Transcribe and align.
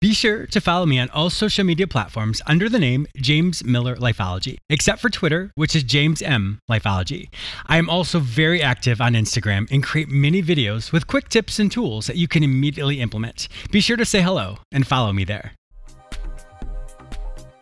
Be 0.00 0.14
sure 0.14 0.46
to 0.46 0.62
follow 0.62 0.86
me 0.86 0.98
on 0.98 1.10
all 1.10 1.28
social 1.28 1.62
media 1.62 1.86
platforms 1.86 2.40
under 2.46 2.70
the 2.70 2.78
name 2.78 3.06
James 3.18 3.62
Miller 3.62 3.96
Lifeology, 3.96 4.56
except 4.70 4.98
for 4.98 5.10
Twitter, 5.10 5.52
which 5.56 5.76
is 5.76 5.82
James 5.82 6.22
M 6.22 6.58
Lifeology. 6.70 7.28
I 7.66 7.76
am 7.76 7.90
also 7.90 8.18
very 8.18 8.62
active 8.62 9.02
on 9.02 9.12
Instagram 9.12 9.70
and 9.70 9.82
create 9.82 10.08
mini 10.08 10.42
videos 10.42 10.90
with 10.90 11.06
quick 11.06 11.28
tips 11.28 11.58
and 11.58 11.70
tools 11.70 12.06
that 12.06 12.16
you 12.16 12.28
can 12.28 12.42
immediately 12.42 12.98
implement. 12.98 13.48
Be 13.70 13.82
sure 13.82 13.98
to 13.98 14.06
say 14.06 14.22
hello 14.22 14.56
and 14.72 14.86
follow 14.86 15.12
me 15.12 15.24
there. 15.24 15.52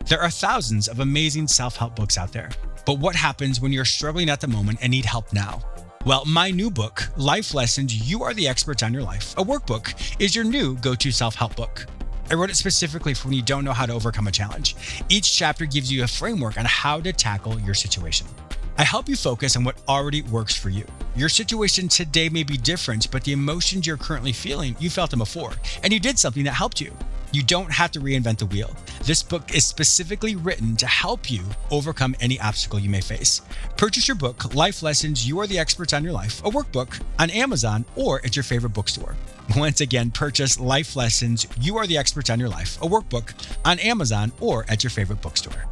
There 0.07 0.21
are 0.21 0.29
thousands 0.29 0.87
of 0.87 1.01
amazing 1.01 1.49
self 1.49 1.75
help 1.75 1.97
books 1.97 2.17
out 2.17 2.31
there, 2.31 2.51
but 2.85 2.99
what 2.99 3.17
happens 3.17 3.59
when 3.59 3.73
you're 3.73 3.83
struggling 3.83 4.29
at 4.29 4.39
the 4.39 4.47
moment 4.47 4.79
and 4.81 4.91
need 4.91 5.03
help 5.03 5.33
now? 5.33 5.61
Well, 6.05 6.23
my 6.23 6.51
new 6.51 6.71
book, 6.71 7.03
Life 7.17 7.53
Lessons 7.53 8.09
You 8.09 8.23
Are 8.23 8.33
the 8.33 8.47
Experts 8.47 8.81
on 8.81 8.93
Your 8.93 9.03
Life, 9.03 9.37
a 9.37 9.43
workbook, 9.43 9.93
is 10.21 10.37
your 10.37 10.45
new 10.45 10.77
go 10.77 10.95
to 10.95 11.11
self 11.11 11.35
help 11.35 11.57
book. 11.57 11.85
I 12.31 12.35
wrote 12.35 12.51
it 12.51 12.55
specifically 12.55 13.15
for 13.15 13.27
when 13.27 13.35
you 13.35 13.41
don't 13.41 13.65
know 13.65 13.73
how 13.73 13.87
to 13.87 13.93
overcome 13.93 14.27
a 14.27 14.31
challenge. 14.31 14.75
Each 15.09 15.35
chapter 15.35 15.65
gives 15.65 15.91
you 15.91 16.03
a 16.03 16.07
framework 16.07 16.59
on 16.59 16.65
how 16.65 17.01
to 17.01 17.11
tackle 17.11 17.59
your 17.61 17.73
situation. 17.73 18.27
I 18.77 18.83
help 18.83 19.09
you 19.09 19.15
focus 19.15 19.55
on 19.55 19.63
what 19.63 19.81
already 19.87 20.21
works 20.21 20.55
for 20.55 20.69
you. 20.69 20.85
Your 21.15 21.27
situation 21.27 21.87
today 21.87 22.29
may 22.29 22.43
be 22.43 22.55
different, 22.55 23.09
but 23.11 23.23
the 23.23 23.31
emotions 23.31 23.87
you're 23.87 23.97
currently 23.97 24.31
feeling, 24.31 24.75
you 24.79 24.91
felt 24.91 25.09
them 25.09 25.19
before, 25.19 25.53
and 25.83 25.91
you 25.91 25.99
did 25.99 26.19
something 26.19 26.43
that 26.43 26.51
helped 26.51 26.79
you. 26.79 26.95
You 27.31 27.43
don't 27.43 27.71
have 27.71 27.91
to 27.91 27.99
reinvent 27.99 28.37
the 28.37 28.45
wheel. 28.45 28.75
This 29.09 29.23
book 29.23 29.55
is 29.55 29.65
specifically 29.65 30.35
written 30.35 30.75
to 30.75 30.85
help 30.85 31.31
you 31.31 31.41
overcome 31.71 32.15
any 32.19 32.39
obstacle 32.39 32.77
you 32.77 32.91
may 32.91 33.01
face. 33.01 33.41
Purchase 33.75 34.07
your 34.07 34.13
book, 34.13 34.53
Life 34.53 34.83
Lessons 34.83 35.27
You 35.27 35.39
Are 35.39 35.47
the 35.47 35.57
Experts 35.57 35.93
on 35.93 36.03
Your 36.03 36.13
Life, 36.13 36.45
a 36.45 36.49
workbook, 36.51 37.01
on 37.17 37.31
Amazon 37.31 37.85
or 37.95 38.23
at 38.23 38.35
your 38.35 38.43
favorite 38.43 38.75
bookstore. 38.75 39.15
Once 39.57 39.81
again, 39.81 40.11
purchase 40.11 40.59
Life 40.59 40.95
Lessons 40.95 41.47
You 41.59 41.79
Are 41.79 41.87
the 41.87 41.97
Experts 41.97 42.29
on 42.29 42.39
Your 42.39 42.49
Life, 42.49 42.79
a 42.83 42.85
workbook, 42.85 43.33
on 43.65 43.79
Amazon 43.79 44.31
or 44.41 44.63
at 44.69 44.83
your 44.83 44.91
favorite 44.91 45.23
bookstore. 45.23 45.65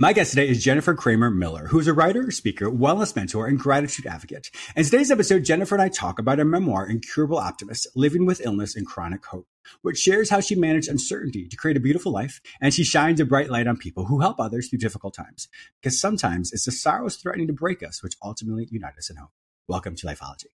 My 0.00 0.12
guest 0.12 0.30
today 0.30 0.48
is 0.48 0.62
Jennifer 0.62 0.94
Cramer 0.94 1.28
Miller, 1.28 1.66
who's 1.66 1.88
a 1.88 1.92
writer, 1.92 2.30
speaker, 2.30 2.70
wellness 2.70 3.16
mentor, 3.16 3.48
and 3.48 3.58
gratitude 3.58 4.06
advocate. 4.06 4.48
In 4.76 4.84
today's 4.84 5.10
episode, 5.10 5.44
Jennifer 5.44 5.74
and 5.74 5.82
I 5.82 5.88
talk 5.88 6.20
about 6.20 6.38
her 6.38 6.44
memoir, 6.44 6.88
Incurable 6.88 7.38
Optimist, 7.38 7.88
Living 7.96 8.24
with 8.24 8.40
Illness 8.46 8.76
and 8.76 8.86
Chronic 8.86 9.26
Hope, 9.26 9.48
which 9.82 9.98
shares 9.98 10.30
how 10.30 10.38
she 10.38 10.54
managed 10.54 10.88
uncertainty 10.88 11.48
to 11.48 11.56
create 11.56 11.76
a 11.76 11.80
beautiful 11.80 12.12
life, 12.12 12.40
and 12.60 12.72
she 12.72 12.84
shines 12.84 13.18
a 13.18 13.24
bright 13.24 13.50
light 13.50 13.66
on 13.66 13.76
people 13.76 14.04
who 14.04 14.20
help 14.20 14.38
others 14.38 14.68
through 14.68 14.78
difficult 14.78 15.14
times. 15.14 15.48
Because 15.82 16.00
sometimes 16.00 16.52
it's 16.52 16.66
the 16.66 16.70
sorrows 16.70 17.16
threatening 17.16 17.48
to 17.48 17.52
break 17.52 17.82
us, 17.82 18.00
which 18.00 18.14
ultimately 18.22 18.68
unite 18.70 18.96
us 18.98 19.10
in 19.10 19.16
hope. 19.16 19.30
Welcome 19.66 19.96
to 19.96 20.06
Lifeology. 20.06 20.46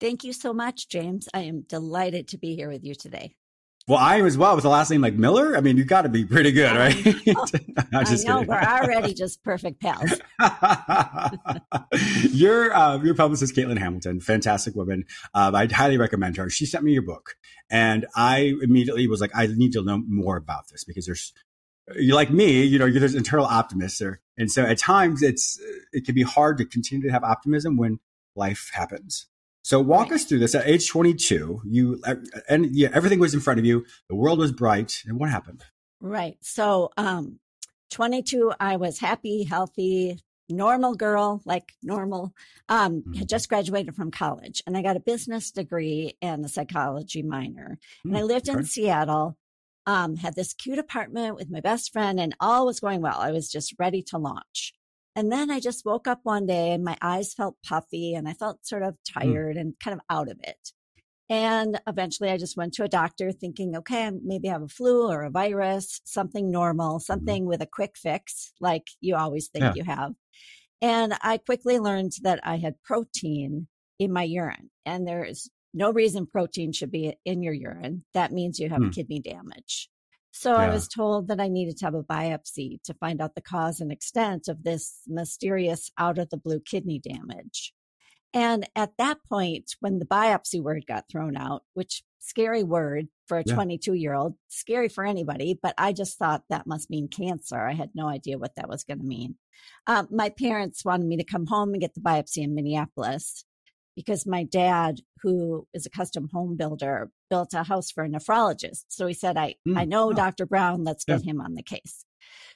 Thank 0.00 0.24
you 0.24 0.32
so 0.32 0.52
much, 0.52 0.88
James. 0.88 1.28
I 1.32 1.42
am 1.42 1.60
delighted 1.60 2.26
to 2.26 2.38
be 2.38 2.56
here 2.56 2.68
with 2.68 2.82
you 2.82 2.96
today. 2.96 3.36
Well, 3.88 3.98
I 3.98 4.16
am 4.16 4.26
as 4.26 4.36
well 4.36 4.54
with 4.54 4.64
the 4.64 4.68
last 4.68 4.90
name 4.90 5.00
like 5.00 5.14
Miller. 5.14 5.56
I 5.56 5.62
mean, 5.62 5.78
you 5.78 5.84
got 5.84 6.02
to 6.02 6.10
be 6.10 6.22
pretty 6.26 6.52
good, 6.52 6.76
right? 6.76 6.94
I 7.94 8.04
know 8.26 8.42
we're 8.42 8.60
already 8.60 9.14
just 9.14 9.42
perfect 9.42 9.80
pals. 9.80 10.12
your 12.30 12.74
uh, 12.74 12.98
your 13.02 13.14
publicist, 13.14 13.56
Caitlin 13.56 13.78
Hamilton, 13.78 14.20
fantastic 14.20 14.74
woman. 14.74 15.06
Um, 15.32 15.54
I'd 15.54 15.72
highly 15.72 15.96
recommend 15.96 16.36
her. 16.36 16.50
She 16.50 16.66
sent 16.66 16.84
me 16.84 16.92
your 16.92 17.00
book, 17.00 17.36
and 17.70 18.04
I 18.14 18.52
immediately 18.60 19.08
was 19.08 19.22
like, 19.22 19.30
I 19.34 19.46
need 19.46 19.72
to 19.72 19.82
know 19.82 20.02
more 20.06 20.36
about 20.36 20.68
this 20.68 20.84
because 20.84 21.06
there's 21.06 21.32
you 21.96 22.14
like 22.14 22.30
me, 22.30 22.64
you 22.64 22.78
know, 22.78 22.90
there's 22.90 23.14
internal 23.14 23.46
optimists 23.46 24.00
there, 24.00 24.20
and 24.36 24.52
so 24.52 24.64
at 24.64 24.76
times 24.76 25.22
it's 25.22 25.58
it 25.94 26.04
can 26.04 26.14
be 26.14 26.24
hard 26.24 26.58
to 26.58 26.66
continue 26.66 27.06
to 27.06 27.12
have 27.12 27.24
optimism 27.24 27.78
when 27.78 28.00
life 28.36 28.70
happens. 28.74 29.28
So 29.68 29.82
walk 29.82 30.04
right. 30.04 30.12
us 30.12 30.24
through 30.24 30.38
this. 30.38 30.54
At 30.54 30.66
age 30.66 30.88
22, 30.88 31.60
you 31.66 32.02
and 32.48 32.74
yeah, 32.74 32.88
everything 32.94 33.18
was 33.18 33.34
in 33.34 33.40
front 33.40 33.60
of 33.60 33.66
you. 33.66 33.84
The 34.08 34.14
world 34.14 34.38
was 34.38 34.50
bright, 34.50 35.02
and 35.06 35.20
what 35.20 35.28
happened? 35.28 35.62
Right. 36.00 36.38
So, 36.40 36.88
um, 36.96 37.38
22, 37.90 38.54
I 38.58 38.76
was 38.76 38.98
happy, 38.98 39.44
healthy, 39.44 40.20
normal 40.48 40.94
girl, 40.94 41.42
like 41.44 41.74
normal. 41.82 42.32
Um, 42.70 43.02
mm-hmm. 43.02 43.12
had 43.12 43.28
just 43.28 43.50
graduated 43.50 43.94
from 43.94 44.10
college, 44.10 44.62
and 44.66 44.74
I 44.74 44.80
got 44.80 44.96
a 44.96 45.00
business 45.00 45.50
degree 45.50 46.16
and 46.22 46.42
a 46.46 46.48
psychology 46.48 47.22
minor. 47.22 47.76
Mm-hmm. 48.06 48.08
And 48.08 48.16
I 48.16 48.22
mm, 48.22 48.26
lived 48.26 48.48
okay. 48.48 48.60
in 48.60 48.64
Seattle. 48.64 49.36
Um, 49.84 50.16
had 50.16 50.34
this 50.34 50.54
cute 50.54 50.78
apartment 50.78 51.34
with 51.34 51.50
my 51.50 51.60
best 51.60 51.92
friend, 51.92 52.18
and 52.18 52.34
all 52.40 52.64
was 52.64 52.80
going 52.80 53.02
well. 53.02 53.20
I 53.20 53.32
was 53.32 53.50
just 53.50 53.74
ready 53.78 54.02
to 54.04 54.16
launch. 54.16 54.72
And 55.18 55.32
then 55.32 55.50
I 55.50 55.58
just 55.58 55.84
woke 55.84 56.06
up 56.06 56.20
one 56.22 56.46
day 56.46 56.70
and 56.70 56.84
my 56.84 56.96
eyes 57.02 57.34
felt 57.34 57.56
puffy 57.66 58.14
and 58.14 58.28
I 58.28 58.34
felt 58.34 58.64
sort 58.64 58.84
of 58.84 58.94
hmm. 59.12 59.20
tired 59.20 59.56
mm. 59.56 59.60
and 59.60 59.74
kind 59.82 59.92
of 59.92 60.00
out 60.08 60.30
of 60.30 60.38
it. 60.44 60.70
And 61.28 61.80
eventually 61.88 62.30
I 62.30 62.36
just 62.36 62.56
went 62.56 62.74
to 62.74 62.84
a 62.84 62.88
doctor 62.88 63.32
thinking, 63.32 63.74
okay, 63.78 64.12
maybe 64.22 64.48
I 64.48 64.52
have 64.52 64.62
a 64.62 64.68
flu 64.68 65.10
or 65.10 65.24
a 65.24 65.30
virus, 65.30 66.00
something 66.04 66.52
normal, 66.52 66.98
mm-hmm. 66.98 67.02
something 67.02 67.44
mm 67.44 67.48
with 67.48 67.62
a 67.62 67.66
quick 67.66 67.96
fix, 67.96 68.52
like 68.60 68.86
you 69.00 69.16
always 69.16 69.48
think 69.48 69.64
yeah. 69.64 69.72
you 69.74 69.82
have. 69.82 70.12
And 70.80 71.12
I 71.20 71.38
quickly 71.38 71.80
learned 71.80 72.12
that 72.22 72.38
I 72.44 72.58
had 72.58 72.80
protein 72.84 73.66
in 73.98 74.12
my 74.12 74.22
urine 74.22 74.70
and 74.86 75.04
there 75.04 75.24
is 75.24 75.50
no 75.74 75.90
reason 75.90 76.26
protein 76.26 76.70
should 76.70 76.92
be 76.92 77.16
in 77.24 77.42
your 77.42 77.54
urine. 77.54 78.04
That 78.14 78.30
means 78.30 78.60
you 78.60 78.68
have 78.68 78.80
mm. 78.80 78.94
kidney 78.94 79.18
damage. 79.18 79.90
So 80.38 80.52
yeah. 80.52 80.58
I 80.58 80.68
was 80.68 80.86
told 80.86 81.26
that 81.28 81.40
I 81.40 81.48
needed 81.48 81.78
to 81.78 81.86
have 81.86 81.96
a 81.96 82.04
biopsy 82.04 82.80
to 82.84 82.94
find 82.94 83.20
out 83.20 83.34
the 83.34 83.40
cause 83.40 83.80
and 83.80 83.90
extent 83.90 84.46
of 84.46 84.62
this 84.62 85.00
mysterious 85.08 85.90
out 85.98 86.16
of 86.16 86.30
the 86.30 86.36
blue 86.36 86.60
kidney 86.60 87.00
damage. 87.00 87.74
And 88.32 88.68
at 88.76 88.92
that 88.98 89.18
point, 89.28 89.74
when 89.80 89.98
the 89.98 90.06
biopsy 90.06 90.62
word 90.62 90.84
got 90.86 91.08
thrown 91.10 91.36
out, 91.36 91.64
which 91.74 92.04
scary 92.20 92.62
word 92.62 93.08
for 93.26 93.38
a 93.38 93.42
22 93.42 93.94
yeah. 93.94 94.00
year 94.00 94.14
old, 94.14 94.36
scary 94.46 94.88
for 94.88 95.04
anybody, 95.04 95.58
but 95.60 95.74
I 95.76 95.92
just 95.92 96.18
thought 96.18 96.44
that 96.50 96.68
must 96.68 96.88
mean 96.88 97.08
cancer. 97.08 97.58
I 97.58 97.72
had 97.74 97.90
no 97.96 98.06
idea 98.06 98.38
what 98.38 98.54
that 98.54 98.68
was 98.68 98.84
going 98.84 99.00
to 99.00 99.04
mean. 99.04 99.34
Um, 99.88 100.06
my 100.08 100.28
parents 100.28 100.84
wanted 100.84 101.08
me 101.08 101.16
to 101.16 101.24
come 101.24 101.46
home 101.46 101.72
and 101.72 101.80
get 101.80 101.94
the 101.94 102.00
biopsy 102.00 102.44
in 102.44 102.54
Minneapolis 102.54 103.44
because 103.98 104.28
my 104.28 104.44
dad, 104.44 105.00
who 105.22 105.66
is 105.74 105.84
a 105.84 105.90
custom 105.90 106.28
home 106.32 106.56
builder, 106.56 107.10
built 107.28 107.52
a 107.52 107.64
house 107.64 107.90
for 107.90 108.04
a 108.04 108.08
nephrologist. 108.08 108.84
So 108.86 109.08
he 109.08 109.12
said, 109.12 109.36
I, 109.36 109.56
mm. 109.66 109.76
I 109.76 109.86
know 109.86 110.10
oh. 110.10 110.12
Dr. 110.12 110.46
Brown, 110.46 110.84
let's 110.84 111.04
get 111.04 111.22
him 111.22 111.40
on 111.40 111.54
the 111.54 111.64
case. 111.64 112.04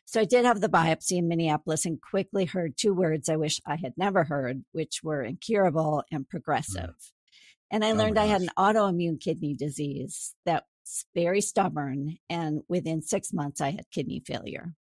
So 0.04 0.20
I 0.20 0.24
did 0.24 0.44
have 0.44 0.60
the 0.60 0.68
biopsy 0.68 1.18
in 1.18 1.26
Minneapolis 1.26 1.84
and 1.84 2.00
quickly 2.00 2.44
heard 2.44 2.76
two 2.76 2.94
words 2.94 3.28
I 3.28 3.34
wish 3.34 3.60
I 3.66 3.74
had 3.74 3.94
never 3.96 4.22
heard, 4.22 4.62
which 4.70 5.00
were 5.02 5.24
incurable 5.24 6.04
and 6.12 6.28
progressive. 6.28 6.90
Mm. 6.90 7.10
And 7.72 7.84
I 7.84 7.90
oh 7.90 7.94
learned 7.94 8.20
I 8.20 8.26
had 8.26 8.42
an 8.42 8.50
autoimmune 8.56 9.20
kidney 9.20 9.54
disease 9.54 10.36
that's 10.46 11.06
very 11.12 11.40
stubborn. 11.40 12.18
And 12.30 12.62
within 12.68 13.02
six 13.02 13.32
months, 13.32 13.60
I 13.60 13.70
had 13.72 13.90
kidney 13.90 14.22
failure. 14.24 14.74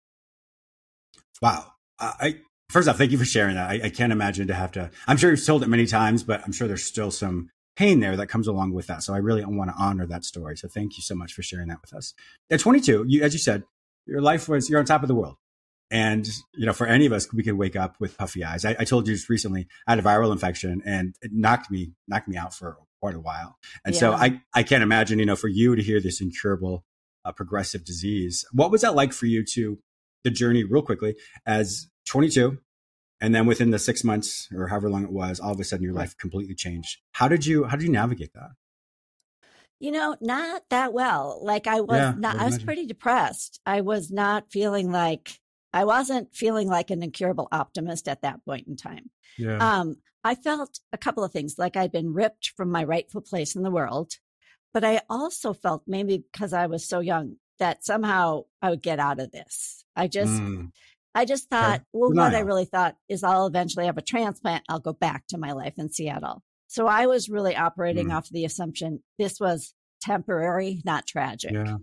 Wow. 1.42 1.72
I, 2.00 2.36
first 2.72 2.88
off, 2.88 2.98
thank 2.98 3.12
you 3.12 3.18
for 3.18 3.26
sharing 3.26 3.56
that. 3.56 3.70
I, 3.70 3.82
I, 3.86 3.90
can't 3.90 4.12
imagine 4.12 4.48
to 4.48 4.54
have 4.54 4.72
to. 4.74 4.92
I'm 5.08 5.18
sure 5.18 5.30
you've 5.30 5.46
told 5.46 5.64
it 5.64 5.70
many 5.70 5.86
times, 5.86 6.24
but 6.24 6.42
I'm 6.46 6.52
sure 6.52 6.68
there's 6.68 6.84
still 6.84 7.12
some 7.12 7.50
pain 7.76 8.00
there 8.00 8.18
that 8.18 8.28
comes 8.28 8.48
along 8.48 8.74
with 8.74 8.88
that. 8.88 9.04
So 9.04 9.14
I 9.14 9.18
really 9.18 9.44
want 9.46 9.70
to 9.70 9.76
honor 9.78 10.06
that 10.08 10.26
story. 10.26 10.58
So 10.58 10.68
thank 10.68 10.98
you 10.98 11.04
so 11.04 11.16
much 11.16 11.34
for 11.34 11.42
sharing 11.42 11.68
that 11.70 11.82
with 11.82 11.94
us. 11.94 12.14
At 12.50 12.60
22, 12.60 13.06
you, 13.08 13.24
as 13.24 13.34
you 13.34 13.40
said, 13.40 13.64
your 14.06 14.22
life 14.22 14.50
was 14.50 14.70
you're 14.70 14.80
on 14.80 14.86
top 14.86 15.04
of 15.04 15.08
the 15.08 15.16
world. 15.16 15.38
And 15.90 16.28
you 16.54 16.66
know, 16.66 16.74
for 16.74 16.88
any 16.88 17.06
of 17.06 17.12
us, 17.12 17.32
we 17.34 17.44
could 17.44 17.56
wake 17.56 17.76
up 17.76 17.98
with 18.00 18.18
puffy 18.18 18.46
eyes. 18.46 18.64
I, 18.64 18.76
I 18.80 18.84
told 18.86 19.08
you 19.08 19.14
just 19.14 19.30
recently, 19.30 19.68
I 19.86 19.92
had 19.92 20.00
a 20.00 20.02
viral 20.02 20.32
infection, 20.32 20.82
and 20.86 21.16
it 21.22 21.32
knocked 21.34 21.70
me 21.70 21.92
knocked 22.08 22.30
me 22.30 22.38
out 22.38 22.54
for 22.54 22.78
quite 23.02 23.16
a 23.16 23.20
while. 23.20 23.58
And 23.84 23.94
yeah. 23.94 24.00
so 24.00 24.14
I 24.14 24.42
I 24.56 24.64
can't 24.64 24.84
imagine, 24.84 25.20
you 25.20 25.26
know, 25.26 25.36
for 25.36 25.50
you 25.50 25.76
to 25.76 25.84
hear 25.84 26.00
this 26.00 26.22
incurable, 26.22 26.86
uh, 27.26 27.34
progressive 27.34 27.84
disease. 27.84 28.46
What 28.54 28.72
was 28.72 28.82
that 28.82 28.96
like 28.96 29.12
for 29.12 29.26
you 29.26 29.44
to 29.54 29.80
the 30.24 30.32
journey, 30.32 30.64
real 30.64 30.82
quickly, 30.82 31.16
as 31.46 31.88
22, 32.08 32.58
and 33.22 33.36
then 33.36 33.46
within 33.46 33.70
the 33.72 33.80
six 33.80 34.04
months 34.04 34.50
or 34.56 34.68
however 34.68 34.90
long 34.90 35.04
it 35.04 35.12
was, 35.12 35.40
all 35.40 35.54
of 35.54 35.60
a 35.60 35.64
sudden 35.64 35.84
your 35.84 35.94
life 35.94 36.18
completely 36.18 36.56
changed. 36.56 36.98
How 37.12 37.28
did 37.28 37.46
you 37.46 37.66
how 37.66 37.78
did 37.78 37.86
you 37.86 37.92
navigate 37.92 38.34
that? 38.34 38.50
You 39.80 39.92
know, 39.92 40.16
not 40.22 40.64
that 40.70 40.94
well. 40.94 41.40
Like 41.42 41.68
I 41.68 41.82
was 41.82 41.98
yeah, 41.98 42.14
not 42.18 42.38
I 42.38 42.46
was 42.46 42.64
pretty 42.64 42.86
depressed. 42.86 43.60
I 43.66 43.82
was 43.82 44.12
not 44.12 44.52
feeling 44.52 44.92
like 44.92 45.40
I 45.74 45.86
wasn't 45.86 46.36
feeling 46.36 46.68
like 46.68 46.90
an 46.90 47.04
incurable 47.04 47.48
optimist 47.52 48.08
at 48.08 48.24
that 48.24 48.44
point 48.44 48.68
in 48.68 48.76
time. 48.76 49.10
Yeah. 49.38 49.58
Um, 49.58 49.98
I 50.24 50.36
felt 50.36 50.80
a 50.92 50.98
couple 50.98 51.24
of 51.24 51.32
things 51.32 51.56
like 51.58 51.76
I'd 51.76 51.92
been 51.92 52.14
ripped 52.14 52.52
from 52.56 52.72
my 52.72 52.84
rightful 52.84 53.22
place 53.22 53.56
in 53.56 53.64
the 53.64 53.72
world, 53.72 54.14
but 54.74 54.84
I 54.84 55.02
also 55.10 55.54
felt 55.54 55.84
maybe 55.88 56.24
because 56.32 56.54
I 56.54 56.68
was 56.68 56.88
so 56.88 57.00
young 57.00 57.38
that 57.62 57.86
somehow 57.86 58.44
I 58.62 58.72
would 58.72 58.82
get 58.82 59.00
out 59.00 59.20
of 59.20 59.32
this. 59.32 59.86
I 59.96 60.08
just 60.08 60.34
mm. 60.34 60.72
I 61.14 61.26
just 61.26 61.50
thought, 61.50 61.76
okay. 61.76 61.86
well, 61.94 62.12
what 62.12 62.36
I 62.36 62.40
really 62.40 62.66
thought 62.66 62.96
is 63.08 63.24
I'll 63.24 63.46
eventually 63.46 63.86
have 63.86 63.98
a 63.98 64.02
transplant. 64.02 64.64
I'll 64.68 64.80
go 64.80 64.94
back 64.94 65.28
to 65.28 65.38
my 65.38 65.52
life 65.52 65.74
in 65.78 65.90
Seattle. 65.90 66.42
So 66.68 66.88
I 66.88 67.06
was 67.06 67.30
really 67.30 67.56
operating 67.56 68.08
mm. 68.08 68.16
off 68.16 68.30
the 68.30 68.46
assumption 68.46 69.04
this 69.20 69.40
was 69.40 69.74
temporary, 70.02 70.82
not 70.86 71.06
tragic. 71.06 71.52
Yeah. 71.52 71.78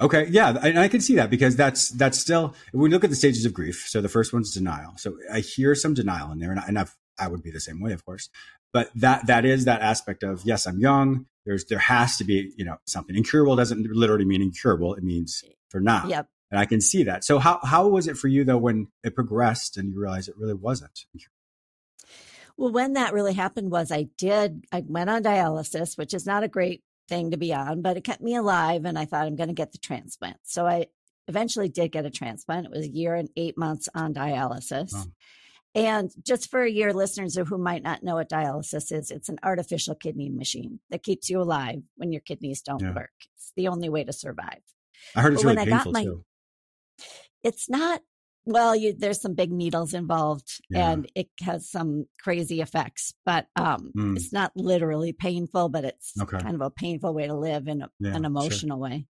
Okay, 0.00 0.26
yeah, 0.30 0.58
I, 0.62 0.84
I, 0.84 0.88
can 0.88 1.02
see 1.02 1.14
that 1.16 1.28
because 1.28 1.56
that's 1.56 1.90
that's 1.90 2.18
still 2.18 2.54
we 2.72 2.88
look 2.88 3.04
at 3.04 3.10
the 3.10 3.16
stages 3.16 3.44
of 3.44 3.52
grief. 3.52 3.84
So 3.86 4.00
the 4.00 4.08
first 4.08 4.32
one's 4.32 4.52
denial. 4.52 4.94
So 4.96 5.16
I 5.30 5.40
hear 5.40 5.74
some 5.74 5.92
denial 5.92 6.32
in 6.32 6.38
there, 6.38 6.50
and, 6.50 6.58
I, 6.58 6.64
and 6.66 6.78
I've, 6.78 6.96
I 7.18 7.28
would 7.28 7.42
be 7.42 7.50
the 7.50 7.60
same 7.60 7.82
way, 7.82 7.92
of 7.92 8.04
course. 8.06 8.30
But 8.72 8.90
that 8.94 9.26
that 9.26 9.44
is 9.44 9.64
that 9.64 9.82
aspect 9.82 10.22
of 10.22 10.42
yes, 10.44 10.66
I'm 10.66 10.78
young. 10.78 11.26
There's 11.44 11.64
there 11.64 11.78
has 11.78 12.16
to 12.18 12.24
be 12.24 12.52
you 12.56 12.64
know 12.64 12.76
something 12.86 13.16
incurable 13.16 13.56
doesn't 13.56 13.84
literally 13.90 14.24
mean 14.24 14.42
incurable. 14.42 14.94
It 14.94 15.02
means 15.02 15.42
for 15.68 15.80
now. 15.80 16.06
Yep. 16.06 16.28
And 16.50 16.58
I 16.58 16.66
can 16.66 16.80
see 16.80 17.04
that. 17.04 17.24
So 17.24 17.38
how 17.38 17.60
how 17.62 17.88
was 17.88 18.06
it 18.06 18.16
for 18.16 18.28
you 18.28 18.44
though 18.44 18.58
when 18.58 18.88
it 19.02 19.14
progressed 19.14 19.76
and 19.76 19.92
you 19.92 20.00
realized 20.00 20.28
it 20.28 20.36
really 20.38 20.54
wasn't? 20.54 21.06
Well, 22.56 22.72
when 22.72 22.92
that 22.92 23.14
really 23.14 23.32
happened 23.32 23.70
was 23.70 23.90
I 23.90 24.08
did 24.18 24.64
I 24.70 24.84
went 24.86 25.10
on 25.10 25.22
dialysis, 25.22 25.96
which 25.96 26.14
is 26.14 26.26
not 26.26 26.42
a 26.42 26.48
great 26.48 26.82
thing 27.08 27.32
to 27.32 27.36
be 27.36 27.52
on, 27.52 27.82
but 27.82 27.96
it 27.96 28.04
kept 28.04 28.22
me 28.22 28.36
alive 28.36 28.84
and 28.84 28.98
I 28.98 29.04
thought 29.04 29.26
I'm 29.26 29.36
going 29.36 29.48
to 29.48 29.54
get 29.54 29.72
the 29.72 29.78
transplant. 29.78 30.36
So 30.44 30.66
I 30.66 30.86
eventually 31.26 31.68
did 31.68 31.92
get 31.92 32.06
a 32.06 32.10
transplant. 32.10 32.66
It 32.66 32.72
was 32.72 32.86
a 32.86 32.90
year 32.90 33.14
and 33.14 33.28
8 33.36 33.58
months 33.58 33.88
on 33.94 34.14
dialysis. 34.14 34.92
Oh. 34.94 35.04
And 35.74 36.10
just 36.26 36.50
for 36.50 36.66
your 36.66 36.92
listeners 36.92 37.36
who 37.36 37.58
might 37.58 37.82
not 37.82 38.02
know 38.02 38.16
what 38.16 38.28
dialysis 38.28 38.90
is, 38.92 39.10
it's 39.10 39.28
an 39.28 39.38
artificial 39.42 39.94
kidney 39.94 40.28
machine 40.28 40.80
that 40.90 41.02
keeps 41.02 41.30
you 41.30 41.40
alive 41.40 41.82
when 41.96 42.10
your 42.12 42.22
kidneys 42.22 42.60
don't 42.62 42.82
yeah. 42.82 42.94
work. 42.94 43.12
It's 43.36 43.52
the 43.56 43.68
only 43.68 43.88
way 43.88 44.02
to 44.02 44.12
survive. 44.12 44.62
I 45.14 45.22
heard 45.22 45.34
it's 45.34 45.44
but 45.44 45.56
really 45.56 45.70
painful 45.70 45.92
my, 45.92 46.04
too. 46.04 46.24
It's 47.42 47.70
not 47.70 48.02
well, 48.46 48.74
you, 48.74 48.94
there's 48.96 49.20
some 49.20 49.34
big 49.34 49.52
needles 49.52 49.94
involved 49.94 50.60
yeah. 50.70 50.90
and 50.90 51.10
it 51.14 51.28
has 51.42 51.70
some 51.70 52.06
crazy 52.20 52.60
effects, 52.60 53.14
but 53.24 53.46
um, 53.54 53.92
mm. 53.96 54.16
it's 54.16 54.32
not 54.32 54.52
literally 54.56 55.12
painful, 55.12 55.68
but 55.68 55.84
it's 55.84 56.14
okay. 56.20 56.38
kind 56.38 56.54
of 56.54 56.60
a 56.60 56.70
painful 56.70 57.14
way 57.14 57.26
to 57.26 57.34
live 57.34 57.68
in 57.68 57.82
a, 57.82 57.90
yeah, 58.00 58.16
an 58.16 58.24
emotional 58.24 58.78
sure. 58.78 58.82
way. 58.82 59.06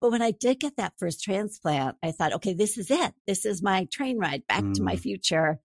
But 0.00 0.10
when 0.10 0.20
I 0.20 0.32
did 0.32 0.60
get 0.60 0.76
that 0.76 0.94
first 0.98 1.22
transplant, 1.22 1.96
I 2.02 2.10
thought, 2.12 2.34
okay, 2.34 2.52
this 2.52 2.76
is 2.76 2.90
it. 2.90 3.14
This 3.26 3.46
is 3.46 3.62
my 3.62 3.86
train 3.90 4.18
ride 4.18 4.42
back 4.46 4.62
mm. 4.62 4.74
to 4.74 4.82
my 4.82 4.96
mm. 4.96 5.00
future. 5.00 5.60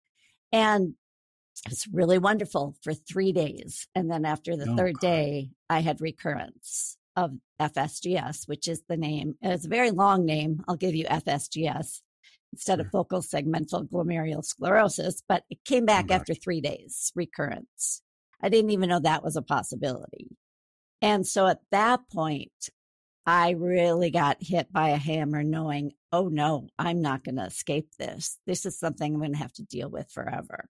And 0.51 0.95
it's 1.65 1.87
really 1.87 2.17
wonderful 2.17 2.75
for 2.81 2.93
three 2.93 3.31
days. 3.31 3.87
And 3.95 4.09
then 4.09 4.25
after 4.25 4.55
the 4.55 4.69
oh, 4.69 4.75
third 4.75 4.95
God. 4.95 5.01
day, 5.01 5.49
I 5.69 5.81
had 5.81 6.01
recurrence 6.01 6.97
of 7.15 7.31
FSGS, 7.61 8.47
which 8.47 8.67
is 8.67 8.83
the 8.87 8.97
name. 8.97 9.35
It's 9.41 9.65
a 9.65 9.69
very 9.69 9.91
long 9.91 10.25
name. 10.25 10.63
I'll 10.67 10.77
give 10.77 10.95
you 10.95 11.05
FSGS 11.05 12.01
instead 12.53 12.79
of 12.79 12.89
focal 12.91 13.21
segmental 13.21 13.87
glomerular 13.87 14.43
sclerosis, 14.43 15.21
but 15.27 15.43
it 15.49 15.63
came 15.65 15.83
oh, 15.83 15.87
back 15.87 16.07
oh, 16.09 16.15
after 16.15 16.33
three 16.33 16.61
days, 16.61 17.11
recurrence. 17.15 18.01
I 18.41 18.49
didn't 18.49 18.71
even 18.71 18.89
know 18.89 18.99
that 18.99 19.23
was 19.23 19.35
a 19.35 19.41
possibility. 19.41 20.35
And 21.01 21.25
so 21.25 21.47
at 21.47 21.59
that 21.71 22.01
point, 22.11 22.69
I 23.25 23.51
really 23.51 24.11
got 24.11 24.37
hit 24.39 24.71
by 24.71 24.89
a 24.89 24.97
hammer 24.97 25.43
knowing, 25.43 25.93
oh 26.11 26.27
no, 26.27 26.67
I'm 26.77 27.01
not 27.01 27.23
going 27.23 27.37
to 27.37 27.45
escape 27.45 27.89
this. 27.97 28.37
This 28.45 28.65
is 28.65 28.77
something 28.77 29.13
I'm 29.13 29.19
going 29.19 29.33
to 29.33 29.37
have 29.37 29.53
to 29.53 29.63
deal 29.63 29.89
with 29.89 30.09
forever. 30.11 30.69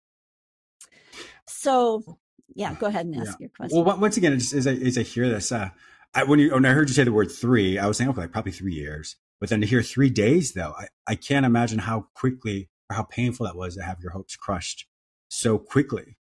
So, 1.48 2.20
yeah, 2.54 2.74
go 2.74 2.88
ahead 2.88 3.06
and 3.06 3.16
ask 3.16 3.32
yeah. 3.32 3.36
your 3.46 3.50
question. 3.50 3.84
Well, 3.84 3.98
once 3.98 4.18
again, 4.18 4.34
as 4.34 4.68
I, 4.68 4.74
as 4.74 4.98
I 4.98 5.04
hear 5.04 5.30
this, 5.30 5.52
uh, 5.52 5.70
I, 6.14 6.24
when 6.24 6.40
you 6.40 6.52
when 6.52 6.66
I 6.66 6.72
heard 6.72 6.90
you 6.90 6.94
say 6.94 7.04
the 7.04 7.12
word 7.12 7.32
three, 7.32 7.78
I 7.78 7.88
was 7.88 7.98
saying, 7.98 8.10
okay, 8.10 8.22
like 8.22 8.32
probably 8.32 8.52
three 8.52 8.74
years. 8.74 9.16
But 9.40 9.50
then 9.50 9.62
to 9.62 9.68
hear 9.68 9.82
three 9.82 10.10
days, 10.10 10.54
though, 10.54 10.74
I, 10.78 10.88
I 11.08 11.16
can't 11.16 11.46
imagine 11.46 11.80
how 11.80 12.08
quickly 12.14 12.70
or 12.90 12.96
how 12.96 13.04
painful 13.04 13.46
that 13.48 13.56
was 13.56 13.76
to 13.76 13.84
have 13.84 14.00
your 14.02 14.12
hopes 14.12 14.36
crushed 14.36 14.86
so 15.30 15.58
quickly. 15.58 16.18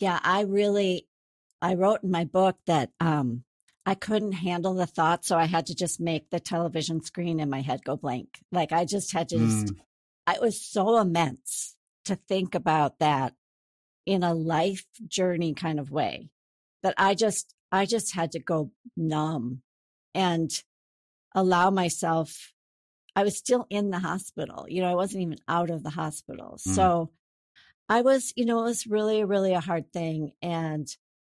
Yeah, 0.00 0.18
I 0.22 0.42
really, 0.42 1.06
I 1.62 1.74
wrote 1.74 2.02
in 2.02 2.10
my 2.10 2.24
book 2.24 2.56
that 2.66 2.90
um, 3.00 3.44
I 3.86 3.94
couldn't 3.94 4.32
handle 4.32 4.74
the 4.74 4.86
thought, 4.86 5.24
so 5.24 5.36
I 5.36 5.44
had 5.44 5.66
to 5.66 5.74
just 5.74 6.00
make 6.00 6.30
the 6.30 6.40
television 6.40 7.02
screen 7.02 7.38
in 7.38 7.50
my 7.50 7.60
head 7.60 7.84
go 7.84 7.96
blank. 7.96 8.40
Like 8.50 8.72
I 8.72 8.84
just 8.84 9.12
had 9.12 9.28
to 9.28 9.38
just, 9.38 9.66
mm. 9.66 9.76
it 10.34 10.40
was 10.40 10.60
so 10.60 10.98
immense 10.98 11.76
to 12.06 12.16
think 12.16 12.54
about 12.54 12.98
that 12.98 13.34
in 14.06 14.22
a 14.22 14.34
life 14.34 14.86
journey 15.06 15.54
kind 15.54 15.78
of 15.78 15.90
way 15.90 16.30
that 16.82 16.94
I 16.96 17.14
just, 17.14 17.54
I 17.70 17.84
just 17.86 18.14
had 18.14 18.32
to 18.32 18.38
go 18.38 18.70
numb 18.96 19.62
and 20.14 20.50
allow 21.34 21.70
myself. 21.70 22.52
I 23.16 23.22
was 23.22 23.36
still 23.36 23.66
in 23.68 23.90
the 23.90 23.98
hospital. 23.98 24.66
You 24.68 24.82
know, 24.82 24.90
I 24.90 24.94
wasn't 24.94 25.22
even 25.22 25.38
out 25.46 25.70
of 25.70 25.82
the 25.82 25.90
hospital. 25.90 26.58
Mm. 26.66 26.74
So 26.74 27.10
I 27.88 28.00
was, 28.00 28.32
you 28.34 28.46
know, 28.46 28.60
it 28.60 28.64
was 28.64 28.86
really, 28.86 29.24
really 29.24 29.52
a 29.52 29.60
hard 29.60 29.92
thing. 29.92 30.32
And 30.40 30.88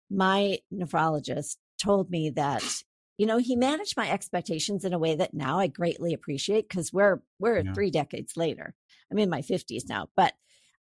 my 0.09 0.59
nephrologist 0.73 1.57
told 1.77 2.09
me 2.09 2.29
that 2.29 2.83
you 3.17 3.25
know 3.25 3.37
he 3.37 3.55
managed 3.55 3.97
my 3.97 4.09
expectations 4.09 4.83
in 4.83 4.93
a 4.93 4.99
way 4.99 5.15
that 5.15 5.33
now 5.33 5.59
i 5.59 5.67
greatly 5.67 6.13
appreciate 6.13 6.67
because 6.67 6.91
we're 6.91 7.21
we're 7.39 7.59
yeah. 7.59 7.73
three 7.73 7.91
decades 7.91 8.35
later 8.35 8.73
i'm 9.11 9.17
in 9.17 9.29
my 9.29 9.41
50s 9.41 9.87
now 9.87 10.09
but 10.15 10.33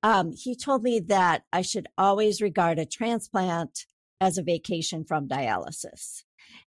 um, 0.03 0.33
he 0.33 0.57
told 0.57 0.83
me 0.83 1.01
that 1.01 1.45
i 1.53 1.63
should 1.63 1.89
always 1.99 2.41
regard 2.41 2.79
a 2.79 2.87
transplant 2.87 3.87
as 4.21 4.39
a 4.39 4.43
vacation 4.43 5.05
from 5.05 5.29
dialysis 5.29 6.23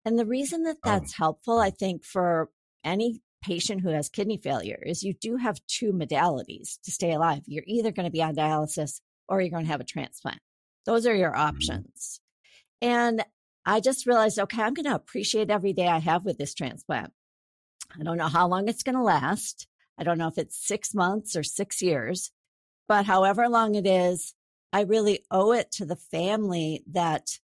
and 0.05 0.17
the 0.17 0.25
reason 0.25 0.63
that 0.63 0.77
oh. 0.83 0.89
that's 0.89 1.13
oh. 1.13 1.17
helpful 1.17 1.59
i 1.59 1.69
think 1.69 2.03
for 2.03 2.49
any 2.83 3.21
patient 3.43 3.81
who 3.81 3.89
has 3.89 4.09
kidney 4.09 4.37
failure 4.37 4.81
is 4.85 5.03
you 5.03 5.13
do 5.13 5.37
have 5.37 5.65
two 5.67 5.91
modalities 5.91 6.79
to 6.83 6.91
stay 6.91 7.11
alive 7.11 7.41
you're 7.45 7.63
either 7.67 7.91
going 7.91 8.05
to 8.05 8.11
be 8.11 8.21
on 8.21 8.35
dialysis 8.35 9.01
or 9.27 9.41
you're 9.41 9.49
going 9.49 9.65
to 9.65 9.71
have 9.71 9.81
a 9.81 9.85
transplant 9.85 10.39
those 10.85 11.05
are 11.05 11.15
your 11.15 11.31
mm-hmm. 11.31 11.47
options 11.47 12.19
mm-hmm. 12.83 12.89
and 12.91 13.25
I 13.65 13.79
just 13.79 14.05
realized, 14.05 14.39
okay, 14.39 14.61
I'm 14.61 14.73
going 14.73 14.85
to 14.85 14.95
appreciate 14.95 15.49
every 15.49 15.73
day 15.73 15.87
I 15.87 15.99
have 15.99 16.25
with 16.25 16.37
this 16.37 16.53
transplant. 16.53 17.13
I 17.99 18.03
don't 18.03 18.17
know 18.17 18.27
how 18.27 18.47
long 18.47 18.67
it's 18.67 18.83
going 18.83 18.95
to 18.95 19.03
last. 19.03 19.67
I 19.97 20.03
don't 20.03 20.17
know 20.17 20.27
if 20.27 20.37
it's 20.37 20.65
six 20.65 20.93
months 20.93 21.35
or 21.35 21.43
six 21.43 21.81
years, 21.81 22.31
but 22.87 23.05
however 23.05 23.47
long 23.49 23.75
it 23.75 23.85
is, 23.85 24.33
I 24.73 24.81
really 24.81 25.25
owe 25.29 25.51
it 25.51 25.71
to 25.73 25.85
the 25.85 25.95
family 25.95 26.83
that 26.91 27.39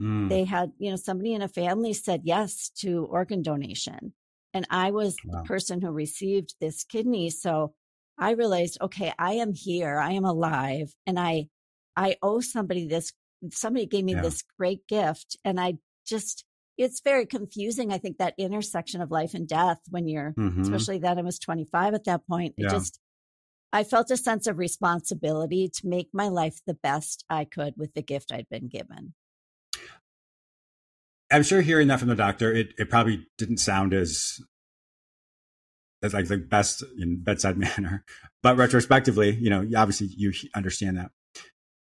mm. 0.00 0.28
they 0.28 0.44
had, 0.44 0.72
you 0.78 0.90
know, 0.90 0.96
somebody 0.96 1.32
in 1.32 1.42
a 1.42 1.48
family 1.48 1.94
said 1.94 2.22
yes 2.24 2.70
to 2.80 3.04
organ 3.06 3.42
donation. 3.42 4.12
And 4.52 4.66
I 4.70 4.90
was 4.90 5.16
wow. 5.24 5.40
the 5.40 5.48
person 5.48 5.80
who 5.80 5.90
received 5.90 6.54
this 6.60 6.84
kidney. 6.84 7.30
So 7.30 7.74
I 8.18 8.32
realized, 8.32 8.78
okay, 8.80 9.12
I 9.18 9.32
am 9.34 9.52
here. 9.52 9.98
I 9.98 10.12
am 10.12 10.24
alive 10.24 10.94
and 11.06 11.18
I, 11.18 11.48
I 11.96 12.16
owe 12.22 12.40
somebody 12.40 12.86
this 12.86 13.12
somebody 13.50 13.86
gave 13.86 14.04
me 14.04 14.14
yeah. 14.14 14.22
this 14.22 14.42
great 14.58 14.86
gift 14.88 15.36
and 15.44 15.60
I 15.60 15.74
just 16.06 16.44
it's 16.78 17.00
very 17.00 17.26
confusing. 17.26 17.92
I 17.92 17.98
think 17.98 18.18
that 18.18 18.34
intersection 18.38 19.00
of 19.00 19.10
life 19.10 19.34
and 19.34 19.48
death 19.48 19.80
when 19.88 20.08
you're, 20.08 20.32
mm-hmm. 20.32 20.60
especially 20.60 20.98
then 20.98 21.18
I 21.18 21.22
was 21.22 21.38
25 21.38 21.94
at 21.94 22.04
that 22.04 22.26
point. 22.26 22.54
It 22.58 22.64
yeah. 22.64 22.70
just, 22.70 23.00
I 23.72 23.84
felt 23.84 24.10
a 24.10 24.16
sense 24.16 24.46
of 24.46 24.58
responsibility 24.58 25.70
to 25.74 25.88
make 25.88 26.08
my 26.12 26.28
life 26.28 26.60
the 26.66 26.74
best 26.74 27.24
I 27.30 27.44
could 27.44 27.74
with 27.76 27.94
the 27.94 28.02
gift 28.02 28.30
I'd 28.32 28.48
been 28.50 28.68
given. 28.68 29.14
I'm 31.32 31.42
sure 31.42 31.62
hearing 31.62 31.88
that 31.88 31.98
from 31.98 32.08
the 32.08 32.14
doctor, 32.14 32.52
it, 32.52 32.68
it 32.78 32.90
probably 32.90 33.26
didn't 33.38 33.58
sound 33.58 33.92
as 33.92 34.40
as 36.02 36.12
like 36.12 36.28
the 36.28 36.36
best 36.36 36.84
in 36.98 37.22
bedside 37.22 37.56
manner, 37.78 38.04
but 38.42 38.56
retrospectively, 38.56 39.34
you 39.34 39.50
know, 39.50 39.66
obviously 39.76 40.08
you 40.14 40.32
understand 40.54 40.98
that 40.98 41.10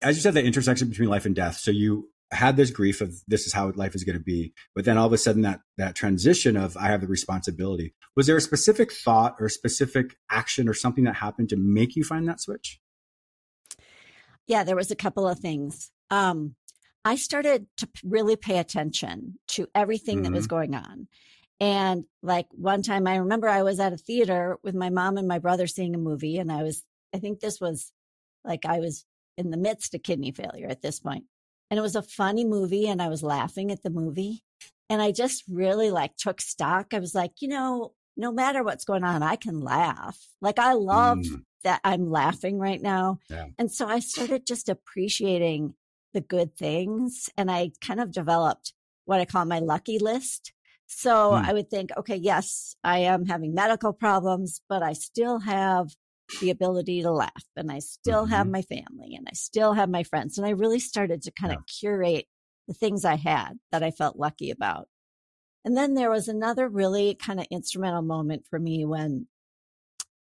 as 0.02 0.16
you 0.16 0.22
said, 0.22 0.34
the 0.34 0.44
intersection 0.44 0.88
between 0.88 1.08
life 1.08 1.26
and 1.26 1.34
death. 1.34 1.56
So 1.56 1.70
you 1.70 2.10
had 2.32 2.56
this 2.56 2.70
grief 2.70 3.00
of 3.00 3.14
this 3.28 3.46
is 3.46 3.52
how 3.52 3.70
life 3.76 3.94
is 3.94 4.04
going 4.04 4.18
to 4.18 4.22
be, 4.22 4.52
but 4.74 4.84
then 4.84 4.98
all 4.98 5.06
of 5.06 5.12
a 5.12 5.18
sudden 5.18 5.42
that 5.42 5.60
that 5.78 5.94
transition 5.94 6.56
of 6.56 6.76
I 6.76 6.88
have 6.88 7.00
the 7.00 7.06
responsibility. 7.06 7.94
Was 8.16 8.26
there 8.26 8.36
a 8.36 8.40
specific 8.40 8.92
thought 8.92 9.36
or 9.38 9.48
specific 9.48 10.16
action 10.30 10.68
or 10.68 10.74
something 10.74 11.04
that 11.04 11.16
happened 11.16 11.50
to 11.50 11.56
make 11.56 11.94
you 11.94 12.02
find 12.02 12.28
that 12.28 12.40
switch? 12.40 12.80
Yeah, 14.46 14.64
there 14.64 14.76
was 14.76 14.90
a 14.90 14.96
couple 14.96 15.28
of 15.28 15.38
things. 15.38 15.90
Um, 16.10 16.54
I 17.04 17.14
started 17.14 17.66
to 17.78 17.88
really 18.04 18.36
pay 18.36 18.58
attention 18.58 19.38
to 19.48 19.68
everything 19.74 20.16
mm-hmm. 20.16 20.24
that 20.24 20.32
was 20.32 20.46
mm-hmm. 20.46 20.56
going 20.56 20.74
on. 20.74 21.08
And 21.60 22.04
like 22.22 22.46
one 22.50 22.82
time 22.82 23.06
I 23.06 23.16
remember 23.16 23.48
I 23.48 23.62
was 23.62 23.80
at 23.80 23.92
a 23.92 23.96
theater 23.96 24.58
with 24.62 24.74
my 24.74 24.90
mom 24.90 25.16
and 25.16 25.28
my 25.28 25.38
brother 25.38 25.66
seeing 25.66 25.94
a 25.94 25.98
movie 25.98 26.38
and 26.38 26.52
I 26.52 26.62
was 26.62 26.84
I 27.14 27.18
think 27.18 27.40
this 27.40 27.60
was 27.60 27.92
like 28.44 28.66
I 28.66 28.80
was 28.80 29.04
in 29.36 29.50
the 29.50 29.56
midst 29.56 29.94
of 29.94 30.02
kidney 30.02 30.32
failure 30.32 30.68
at 30.68 30.82
this 30.82 31.00
point. 31.00 31.24
And 31.70 31.78
it 31.78 31.82
was 31.82 31.96
a 31.96 32.02
funny 32.02 32.44
movie 32.44 32.88
and 32.88 33.02
I 33.02 33.08
was 33.08 33.22
laughing 33.22 33.70
at 33.70 33.82
the 33.82 33.90
movie. 33.90 34.42
And 34.88 35.02
I 35.02 35.10
just 35.10 35.42
really 35.48 35.90
like 35.90 36.16
took 36.16 36.40
stock. 36.40 36.88
I 36.92 37.00
was 37.00 37.14
like, 37.14 37.32
you 37.40 37.48
know, 37.48 37.92
no 38.16 38.32
matter 38.32 38.62
what's 38.62 38.84
going 38.84 39.04
on, 39.04 39.22
I 39.22 39.36
can 39.36 39.60
laugh. 39.60 40.18
Like 40.40 40.58
I 40.58 40.74
love 40.74 41.18
mm. 41.18 41.42
that 41.64 41.80
I'm 41.84 42.10
laughing 42.10 42.58
right 42.58 42.80
now. 42.80 43.18
Yeah. 43.28 43.46
And 43.58 43.70
so 43.70 43.86
I 43.86 43.98
started 43.98 44.46
just 44.46 44.68
appreciating 44.68 45.74
the 46.14 46.20
good 46.20 46.56
things. 46.56 47.28
And 47.36 47.50
I 47.50 47.72
kind 47.80 48.00
of 48.00 48.12
developed 48.12 48.72
what 49.04 49.20
I 49.20 49.24
call 49.24 49.44
my 49.44 49.58
lucky 49.58 49.98
list. 49.98 50.52
So 50.86 51.32
mm. 51.32 51.44
I 51.44 51.52
would 51.52 51.68
think, 51.68 51.90
okay, 51.96 52.16
yes, 52.16 52.76
I 52.84 53.00
am 53.00 53.26
having 53.26 53.54
medical 53.54 53.92
problems, 53.92 54.60
but 54.68 54.82
I 54.82 54.92
still 54.92 55.40
have 55.40 55.90
the 56.40 56.50
ability 56.50 57.02
to 57.02 57.10
laugh 57.10 57.44
and 57.56 57.70
I 57.70 57.78
still 57.78 58.24
mm-hmm. 58.24 58.32
have 58.32 58.48
my 58.48 58.62
family 58.62 59.14
and 59.14 59.26
I 59.28 59.34
still 59.34 59.72
have 59.74 59.88
my 59.88 60.02
friends. 60.02 60.38
And 60.38 60.46
I 60.46 60.50
really 60.50 60.80
started 60.80 61.22
to 61.22 61.30
kind 61.30 61.52
yeah. 61.52 61.58
of 61.58 61.66
curate 61.66 62.26
the 62.66 62.74
things 62.74 63.04
I 63.04 63.16
had 63.16 63.58
that 63.70 63.82
I 63.82 63.90
felt 63.90 64.18
lucky 64.18 64.50
about. 64.50 64.88
And 65.64 65.76
then 65.76 65.94
there 65.94 66.10
was 66.10 66.28
another 66.28 66.68
really 66.68 67.14
kind 67.14 67.40
of 67.40 67.46
instrumental 67.50 68.02
moment 68.02 68.44
for 68.48 68.58
me 68.58 68.84
when 68.84 69.26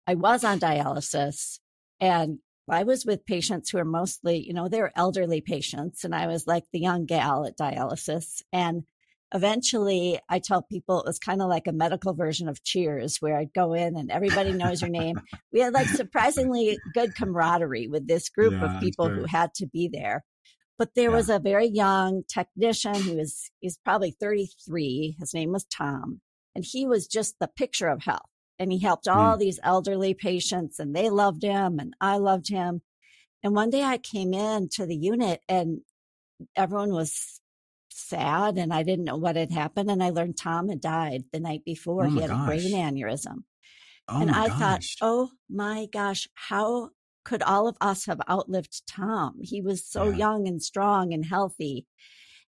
I 0.06 0.14
was 0.14 0.44
on 0.44 0.60
dialysis 0.60 1.58
and 2.00 2.38
I 2.68 2.84
was 2.84 3.04
with 3.04 3.26
patients 3.26 3.70
who 3.70 3.78
are 3.78 3.84
mostly, 3.84 4.38
you 4.38 4.52
know, 4.52 4.68
they're 4.68 4.92
elderly 4.96 5.40
patients. 5.40 6.04
And 6.04 6.14
I 6.14 6.26
was 6.26 6.46
like 6.46 6.64
the 6.72 6.80
young 6.80 7.04
gal 7.04 7.46
at 7.46 7.58
dialysis. 7.58 8.42
And 8.52 8.84
eventually 9.34 10.20
I 10.28 10.38
tell 10.38 10.62
people 10.62 11.00
it 11.00 11.06
was 11.06 11.18
kind 11.18 11.42
of 11.42 11.48
like 11.48 11.66
a 11.66 11.72
medical 11.72 12.14
version 12.14 12.48
of 12.48 12.62
cheers 12.62 13.16
where 13.18 13.36
I'd 13.36 13.52
go 13.52 13.74
in 13.74 13.96
and 13.96 14.10
everybody 14.10 14.52
knows 14.52 14.80
your 14.80 14.90
name. 14.90 15.16
We 15.52 15.60
had 15.60 15.74
like 15.74 15.88
surprisingly 15.88 16.78
good 16.94 17.14
camaraderie 17.14 17.88
with 17.88 18.08
this 18.08 18.28
group 18.28 18.52
yeah, 18.52 18.76
of 18.76 18.80
people 18.80 19.08
who 19.08 19.24
had 19.24 19.54
to 19.54 19.66
be 19.66 19.88
there. 19.92 20.24
But 20.78 20.90
there 20.96 21.10
yeah. 21.10 21.16
was 21.16 21.28
a 21.28 21.38
very 21.38 21.68
young 21.68 22.22
technician. 22.28 22.94
He 22.94 23.14
was, 23.14 23.50
he's 23.60 23.78
probably 23.84 24.16
33. 24.20 25.16
His 25.20 25.34
name 25.34 25.52
was 25.52 25.64
Tom 25.64 26.20
and 26.54 26.64
he 26.64 26.86
was 26.86 27.06
just 27.06 27.36
the 27.38 27.48
picture 27.48 27.88
of 27.88 28.02
health 28.02 28.22
and 28.58 28.72
he 28.72 28.80
helped 28.80 29.06
all 29.06 29.36
mm. 29.36 29.40
these 29.40 29.60
elderly 29.62 30.14
patients 30.14 30.78
and 30.78 30.94
they 30.94 31.10
loved 31.10 31.42
him 31.42 31.78
and 31.78 31.94
I 32.00 32.16
loved 32.16 32.48
him. 32.48 32.82
And 33.42 33.54
one 33.54 33.70
day 33.70 33.82
I 33.82 33.98
came 33.98 34.32
in 34.32 34.68
to 34.70 34.86
the 34.86 34.96
unit 34.96 35.40
and 35.48 35.80
everyone 36.56 36.92
was 36.92 37.40
sad 37.94 38.58
and 38.58 38.72
I 38.72 38.82
didn't 38.82 39.04
know 39.04 39.16
what 39.16 39.36
had 39.36 39.50
happened. 39.50 39.90
And 39.90 40.02
I 40.02 40.10
learned 40.10 40.36
Tom 40.36 40.68
had 40.68 40.80
died 40.80 41.24
the 41.32 41.40
night 41.40 41.64
before. 41.64 42.06
Oh 42.06 42.10
he 42.10 42.20
had 42.20 42.30
gosh. 42.30 42.42
a 42.42 42.46
brain 42.46 42.72
aneurysm. 42.72 43.44
Oh 44.08 44.20
and 44.20 44.30
I 44.30 44.48
gosh. 44.48 44.58
thought, 44.58 44.82
oh 45.00 45.30
my 45.48 45.86
gosh, 45.92 46.28
how 46.34 46.90
could 47.24 47.42
all 47.42 47.68
of 47.68 47.76
us 47.80 48.06
have 48.06 48.20
outlived 48.28 48.86
Tom? 48.86 49.38
He 49.40 49.62
was 49.62 49.86
so 49.86 50.10
yeah. 50.10 50.16
young 50.16 50.46
and 50.48 50.62
strong 50.62 51.14
and 51.14 51.24
healthy. 51.24 51.86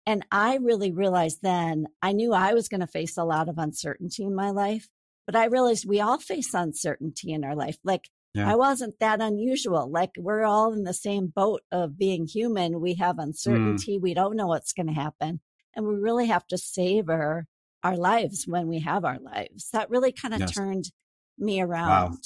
And 0.06 0.24
I 0.30 0.56
really 0.56 0.92
realized 0.92 1.40
then 1.42 1.86
I 2.00 2.12
knew 2.12 2.32
I 2.32 2.54
was 2.54 2.68
going 2.68 2.80
to 2.80 2.86
face 2.86 3.16
a 3.16 3.24
lot 3.24 3.48
of 3.48 3.58
uncertainty 3.58 4.24
in 4.24 4.34
my 4.34 4.50
life, 4.50 4.88
but 5.26 5.36
I 5.36 5.46
realized 5.46 5.86
we 5.86 6.00
all 6.00 6.18
face 6.18 6.54
uncertainty 6.54 7.32
in 7.32 7.44
our 7.44 7.56
life. 7.56 7.78
Like 7.84 8.08
yeah. 8.34 8.50
I 8.50 8.54
wasn't 8.54 8.98
that 9.00 9.20
unusual. 9.20 9.90
Like 9.90 10.10
we're 10.16 10.44
all 10.44 10.72
in 10.72 10.84
the 10.84 10.94
same 10.94 11.26
boat 11.26 11.62
of 11.72 11.98
being 11.98 12.26
human. 12.26 12.80
We 12.80 12.94
have 12.94 13.16
mm. 13.16 13.24
uncertainty. 13.24 13.98
Mm. 13.98 14.02
We 14.02 14.14
don't 14.14 14.36
know 14.36 14.46
what's 14.46 14.72
going 14.72 14.86
to 14.86 14.92
happen. 14.92 15.40
And 15.74 15.86
we 15.86 15.94
really 15.94 16.26
have 16.26 16.46
to 16.48 16.58
savor 16.58 17.46
our 17.82 17.96
lives 17.96 18.44
when 18.46 18.68
we 18.68 18.80
have 18.80 19.04
our 19.04 19.18
lives. 19.18 19.70
That 19.72 19.90
really 19.90 20.12
kind 20.12 20.34
of 20.34 20.40
yes. 20.40 20.52
turned 20.52 20.90
me 21.38 21.60
around. 21.60 22.18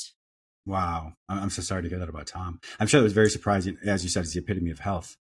Wow. 0.66 1.06
wow. 1.06 1.12
I'm 1.28 1.50
so 1.50 1.62
sorry 1.62 1.82
to 1.82 1.88
hear 1.88 1.98
that 1.98 2.08
about 2.08 2.26
Tom. 2.26 2.60
I'm 2.80 2.86
sure 2.86 3.00
it 3.00 3.04
was 3.04 3.12
very 3.12 3.30
surprising. 3.30 3.78
As 3.84 4.02
you 4.02 4.10
said, 4.10 4.24
it's 4.24 4.34
the 4.34 4.40
epitome 4.40 4.70
of 4.70 4.80
health. 4.80 5.16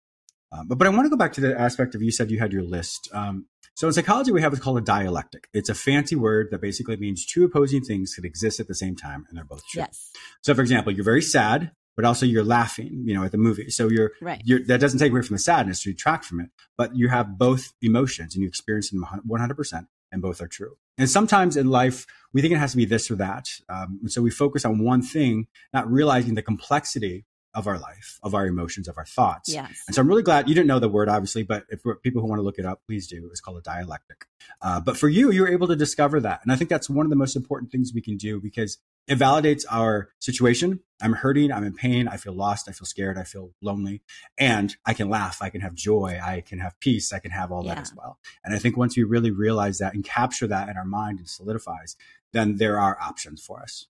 Um, 0.52 0.68
but, 0.68 0.78
but 0.78 0.88
I 0.88 0.90
want 0.92 1.06
to 1.06 1.10
go 1.10 1.18
back 1.18 1.34
to 1.34 1.42
the 1.42 1.60
aspect 1.60 1.96
of 1.96 2.02
you 2.02 2.12
said 2.12 2.30
you 2.30 2.40
had 2.40 2.54
your 2.54 2.64
list. 2.64 3.10
Um, 3.14 3.48
so 3.76 3.88
in 3.88 3.94
psychology, 3.94 4.32
we 4.32 4.42
have 4.42 4.52
what's 4.52 4.64
called 4.64 4.78
a 4.78 4.82
dialectic. 4.82 5.48
It's 5.54 5.70
a 5.70 5.74
fancy 5.74 6.16
word 6.16 6.50
that 6.52 6.62
basically 6.62 6.98
means 6.98 7.26
two 7.26 7.44
opposing 7.44 7.82
things 7.82 8.14
could 8.14 8.26
exist 8.26 8.60
at 8.60 8.68
the 8.68 8.76
same 8.76 8.96
time, 8.96 9.26
and 9.28 9.38
they're 9.38 9.46
both 9.46 9.66
true. 9.68 9.82
Yes. 9.82 10.12
So, 10.42 10.54
for 10.54 10.62
example, 10.62 10.94
you're 10.94 11.04
very 11.04 11.22
sad, 11.22 11.72
but 11.96 12.06
also 12.06 12.26
you're 12.26 12.44
laughing, 12.44 13.04
you 13.06 13.16
know, 13.16 13.24
at 13.24 13.32
the 13.32 13.38
movie. 13.38 13.70
So 13.70 13.90
you're, 13.90 14.12
right. 14.22 14.42
You're, 14.46 14.64
that 14.66 14.80
doesn't 14.80 15.00
take 15.00 15.12
away 15.12 15.24
from 15.24 15.36
the 15.36 15.42
sadness 15.42 15.82
to 15.84 15.92
detract 15.92 16.26
from 16.26 16.40
it, 16.40 16.50
but 16.78 16.96
you 16.96 17.10
have 17.10 17.38
both 17.38 17.74
emotions 17.82 18.36
and 18.36 18.44
you 18.44 18.48
experience 18.48 18.92
them 18.92 19.06
100%, 19.28 19.88
and 20.12 20.22
both 20.22 20.40
are 20.42 20.48
true. 20.48 20.78
And 21.00 21.10
sometimes 21.10 21.58
in 21.58 21.70
life, 21.70 22.06
we 22.32 22.42
think 22.42 22.54
it 22.54 22.58
has 22.58 22.72
to 22.72 22.78
be 22.78 22.86
this 22.86 23.10
or 23.10 23.16
that. 23.16 23.48
Um, 23.70 24.00
and 24.02 24.12
so 24.12 24.22
we 24.22 24.30
focus 24.30 24.66
on 24.66 24.84
one 24.84 25.02
thing, 25.02 25.48
not 25.74 25.92
realizing 25.92 26.36
the 26.36 26.44
complexity 26.44 27.26
of 27.54 27.68
our 27.68 27.78
life, 27.78 28.20
of 28.24 28.34
our 28.34 28.48
emotions, 28.48 28.88
of 28.88 28.98
our 28.98 29.06
thoughts. 29.06 29.54
Yes. 29.54 29.84
And 29.88 29.96
so 29.96 30.02
I'm 30.02 30.08
really 30.08 30.24
glad 30.24 30.50
you 30.50 30.56
didn't 30.56 30.68
know 30.68 30.80
the 30.80 30.90
word, 30.90 31.10
obviously, 31.10 31.44
but 31.44 31.66
if 31.70 31.82
people 32.02 32.22
who 32.22 32.28
want 32.28 32.40
to 32.40 32.44
look 32.44 32.58
it 32.58 32.66
up, 32.66 32.82
please 32.86 33.08
do. 33.08 33.28
It's 33.32 33.42
called 33.42 33.58
a 33.58 33.62
dialectic. 33.62 34.26
Uh, 34.62 34.80
but 34.80 34.98
for 34.98 35.08
you, 35.08 35.32
you 35.32 35.42
were 35.42 35.50
able 35.50 35.68
to 35.68 35.76
discover 35.76 36.20
that. 36.22 36.42
And 36.44 36.52
I 36.52 36.56
think 36.56 36.70
that's 36.70 36.90
one 36.90 37.06
of 37.06 37.10
the 37.10 37.16
most 37.16 37.36
important 37.36 37.72
things 37.72 37.92
we 37.94 38.02
can 38.02 38.18
do 38.18 38.40
because 38.40 38.80
it 39.08 39.20
validates 39.20 39.66
our 39.70 40.10
situation. 40.20 40.80
I'm 41.02 41.14
hurting. 41.14 41.52
I'm 41.52 41.64
in 41.64 41.74
pain. 41.74 42.08
I 42.08 42.18
feel 42.18 42.34
lost. 42.34 42.70
I 42.70 42.72
feel 42.72 42.86
scared. 42.86 43.18
I 43.18 43.24
feel 43.24 43.52
lonely. 43.62 44.02
And 44.38 44.76
I 44.86 44.94
can 44.94 45.10
laugh. 45.10 45.42
I 45.42 45.50
can 45.50 45.62
have 45.62 45.76
joy. 45.76 46.20
I 46.24 46.42
can 46.42 46.60
have 46.60 46.80
peace. 46.80 47.12
I 47.12 47.20
can 47.20 47.32
have 47.32 47.52
all 47.52 47.66
yeah. 47.66 47.76
that 47.76 47.82
as 47.82 47.94
well. 47.94 48.18
And 48.44 48.56
I 48.56 48.60
think 48.60 48.78
once 48.78 48.96
we 48.96 49.04
really 49.04 49.32
realize 49.32 49.80
that 49.80 49.94
and 49.94 50.04
capture 50.04 50.48
that 50.48 50.70
in 50.70 50.78
our 50.78 50.86
mind 50.86 51.20
and 51.20 51.30
solidifies, 51.30 51.98
then 52.32 52.58
there 52.58 52.80
are 52.80 52.98
options 53.00 53.44
for 53.44 53.62
us. 53.62 53.88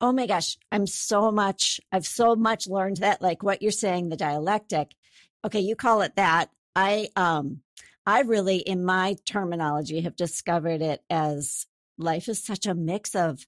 Oh 0.00 0.12
my 0.12 0.26
gosh, 0.26 0.56
I'm 0.72 0.86
so 0.86 1.30
much, 1.30 1.80
I've 1.92 2.06
so 2.06 2.34
much 2.34 2.66
learned 2.66 2.98
that, 2.98 3.20
like 3.20 3.42
what 3.42 3.62
you're 3.62 3.70
saying, 3.70 4.08
the 4.08 4.16
dialectic. 4.16 4.94
Okay, 5.44 5.60
you 5.60 5.76
call 5.76 6.02
it 6.02 6.16
that. 6.16 6.50
I, 6.74 7.08
um, 7.16 7.60
I 8.06 8.22
really, 8.22 8.56
in 8.56 8.84
my 8.84 9.16
terminology, 9.26 10.00
have 10.00 10.16
discovered 10.16 10.80
it 10.80 11.02
as 11.10 11.66
life 11.98 12.28
is 12.28 12.42
such 12.42 12.66
a 12.66 12.74
mix 12.74 13.14
of 13.14 13.46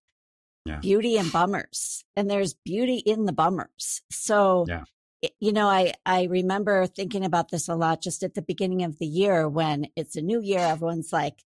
yeah. 0.64 0.78
beauty 0.78 1.16
and 1.16 1.32
bummers, 1.32 2.04
and 2.16 2.30
there's 2.30 2.54
beauty 2.54 2.96
in 2.96 3.24
the 3.24 3.32
bummers. 3.32 4.02
So, 4.10 4.66
yeah. 4.68 4.84
you 5.40 5.52
know, 5.52 5.68
I 5.68 5.94
I 6.06 6.24
remember 6.24 6.86
thinking 6.86 7.24
about 7.24 7.50
this 7.50 7.68
a 7.68 7.74
lot 7.74 8.02
just 8.02 8.22
at 8.22 8.34
the 8.34 8.42
beginning 8.42 8.84
of 8.84 8.98
the 8.98 9.06
year 9.06 9.48
when 9.48 9.88
it's 9.96 10.16
a 10.16 10.22
new 10.22 10.40
year. 10.40 10.60
Everyone's 10.60 11.12
like, 11.12 11.42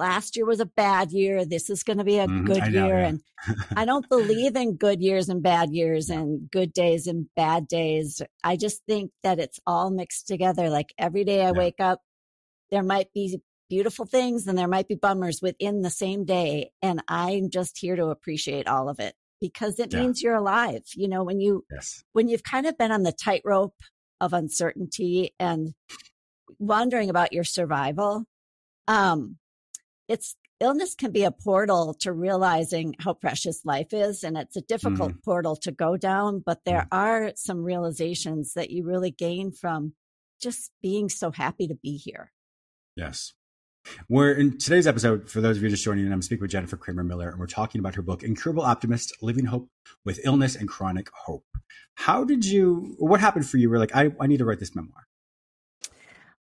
last 0.00 0.34
year 0.34 0.46
was 0.46 0.58
a 0.58 0.66
bad 0.66 1.12
year. 1.12 1.44
This 1.44 1.70
is 1.70 1.84
going 1.84 1.98
to 1.98 2.04
be 2.04 2.18
a 2.18 2.26
mm, 2.26 2.44
good 2.44 2.72
know, 2.72 2.86
year. 2.86 2.98
Yeah. 2.98 3.08
and 3.08 3.20
I 3.76 3.84
don't 3.84 4.08
believe 4.08 4.56
in 4.56 4.76
good 4.76 5.00
years 5.00 5.28
and 5.28 5.42
bad 5.42 5.70
years 5.70 6.08
and 6.10 6.50
good 6.50 6.72
days 6.72 7.06
and 7.06 7.26
bad 7.36 7.68
days. 7.68 8.20
I 8.42 8.56
just 8.56 8.82
think 8.86 9.12
that 9.22 9.38
it's 9.38 9.60
all 9.66 9.90
mixed 9.90 10.26
together. 10.26 10.70
Like 10.70 10.92
every 10.98 11.22
day 11.22 11.42
I 11.42 11.46
yeah. 11.46 11.52
wake 11.52 11.78
up, 11.78 12.00
there 12.70 12.82
might 12.82 13.12
be 13.12 13.38
beautiful 13.68 14.06
things 14.06 14.46
and 14.46 14.58
there 14.58 14.66
might 14.66 14.88
be 14.88 14.96
bummers 14.96 15.40
within 15.40 15.82
the 15.82 15.90
same 15.90 16.24
day. 16.24 16.72
And 16.82 17.02
I'm 17.06 17.50
just 17.50 17.78
here 17.78 17.94
to 17.94 18.06
appreciate 18.06 18.66
all 18.66 18.88
of 18.88 18.98
it 18.98 19.14
because 19.40 19.78
it 19.78 19.92
yeah. 19.92 20.00
means 20.00 20.22
you're 20.22 20.34
alive. 20.34 20.82
You 20.96 21.08
know, 21.08 21.22
when 21.22 21.40
you, 21.40 21.64
yes. 21.70 22.02
when 22.12 22.26
you've 22.26 22.42
kind 22.42 22.66
of 22.66 22.78
been 22.78 22.90
on 22.90 23.02
the 23.02 23.12
tightrope 23.12 23.76
of 24.18 24.32
uncertainty 24.32 25.34
and 25.38 25.74
wondering 26.58 27.10
about 27.10 27.32
your 27.32 27.44
survival, 27.44 28.24
um, 28.88 29.36
it's 30.10 30.34
illness 30.58 30.96
can 30.96 31.12
be 31.12 31.22
a 31.22 31.30
portal 31.30 31.94
to 31.94 32.12
realizing 32.12 32.96
how 32.98 33.14
precious 33.14 33.64
life 33.64 33.92
is. 33.92 34.24
And 34.24 34.36
it's 34.36 34.56
a 34.56 34.60
difficult 34.60 35.12
mm. 35.12 35.22
portal 35.24 35.54
to 35.56 35.70
go 35.70 35.96
down, 35.96 36.42
but 36.44 36.64
there 36.64 36.80
mm. 36.80 36.88
are 36.90 37.32
some 37.36 37.62
realizations 37.62 38.54
that 38.54 38.70
you 38.70 38.84
really 38.84 39.12
gain 39.12 39.52
from 39.52 39.94
just 40.42 40.72
being 40.82 41.08
so 41.08 41.30
happy 41.30 41.68
to 41.68 41.76
be 41.76 41.96
here. 41.96 42.32
Yes. 42.96 43.34
We're 44.08 44.32
in 44.32 44.58
today's 44.58 44.88
episode, 44.88 45.30
for 45.30 45.40
those 45.40 45.56
of 45.56 45.62
you 45.62 45.68
just 45.68 45.84
joining 45.84 46.06
in, 46.06 46.12
I'm 46.12 46.22
speaking 46.22 46.42
with 46.42 46.50
Jennifer 46.50 46.76
Cramer 46.76 47.04
Miller, 47.04 47.30
and 47.30 47.38
we're 47.38 47.46
talking 47.46 47.78
about 47.78 47.94
her 47.94 48.02
book, 48.02 48.24
Incurable 48.24 48.64
Optimist 48.64 49.16
Living 49.22 49.46
Hope 49.46 49.70
with 50.04 50.20
Illness 50.24 50.56
and 50.56 50.68
Chronic 50.68 51.08
Hope. 51.24 51.46
How 51.94 52.24
did 52.24 52.44
you, 52.44 52.96
what 52.98 53.20
happened 53.20 53.48
for 53.48 53.58
you? 53.58 53.70
We're 53.70 53.78
like, 53.78 53.94
I, 53.94 54.10
I 54.20 54.26
need 54.26 54.38
to 54.38 54.44
write 54.44 54.58
this 54.58 54.74
memoir. 54.74 55.06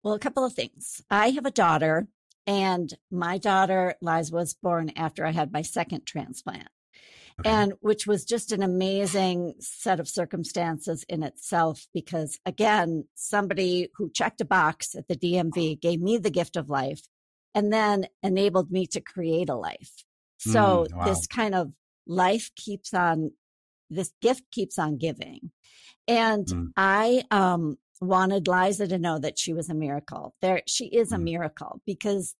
Well, 0.02 0.14
a 0.14 0.18
couple 0.18 0.44
of 0.44 0.54
things. 0.54 1.02
I 1.10 1.30
have 1.30 1.44
a 1.44 1.50
daughter 1.50 2.08
and 2.48 2.94
my 3.10 3.36
daughter, 3.36 3.94
Liza, 4.00 4.34
was 4.34 4.54
born 4.54 4.90
after 4.96 5.26
I 5.26 5.32
had 5.32 5.52
my 5.52 5.60
second 5.60 6.06
transplant. 6.06 6.70
Okay. 7.40 7.50
And 7.50 7.74
which 7.80 8.06
was 8.06 8.24
just 8.24 8.52
an 8.52 8.62
amazing 8.62 9.54
set 9.60 10.00
of 10.00 10.08
circumstances 10.08 11.04
in 11.10 11.22
itself, 11.22 11.86
because 11.92 12.40
again, 12.46 13.04
somebody 13.14 13.90
who 13.96 14.10
checked 14.10 14.40
a 14.40 14.46
box 14.46 14.94
at 14.96 15.08
the 15.08 15.14
DMV 15.14 15.78
gave 15.78 16.00
me 16.00 16.16
the 16.16 16.30
gift 16.30 16.56
of 16.56 16.70
life 16.70 17.02
and 17.54 17.70
then 17.70 18.06
enabled 18.22 18.70
me 18.70 18.86
to 18.86 19.00
create 19.00 19.50
a 19.50 19.54
life. 19.54 20.04
So 20.38 20.86
mm, 20.90 20.96
wow. 20.96 21.04
this 21.04 21.26
kind 21.26 21.54
of 21.54 21.72
life 22.06 22.50
keeps 22.56 22.94
on, 22.94 23.32
this 23.90 24.10
gift 24.22 24.44
keeps 24.50 24.78
on 24.78 24.96
giving. 24.96 25.50
And 26.08 26.46
mm. 26.46 26.68
I, 26.78 27.24
um, 27.30 27.76
wanted 28.00 28.48
Liza 28.48 28.88
to 28.88 28.98
know 28.98 29.18
that 29.18 29.38
she 29.38 29.52
was 29.52 29.68
a 29.68 29.74
miracle. 29.74 30.34
There, 30.40 30.62
she 30.66 30.86
is 30.86 31.12
a 31.12 31.16
mm. 31.16 31.24
miracle 31.24 31.82
because 31.86 32.34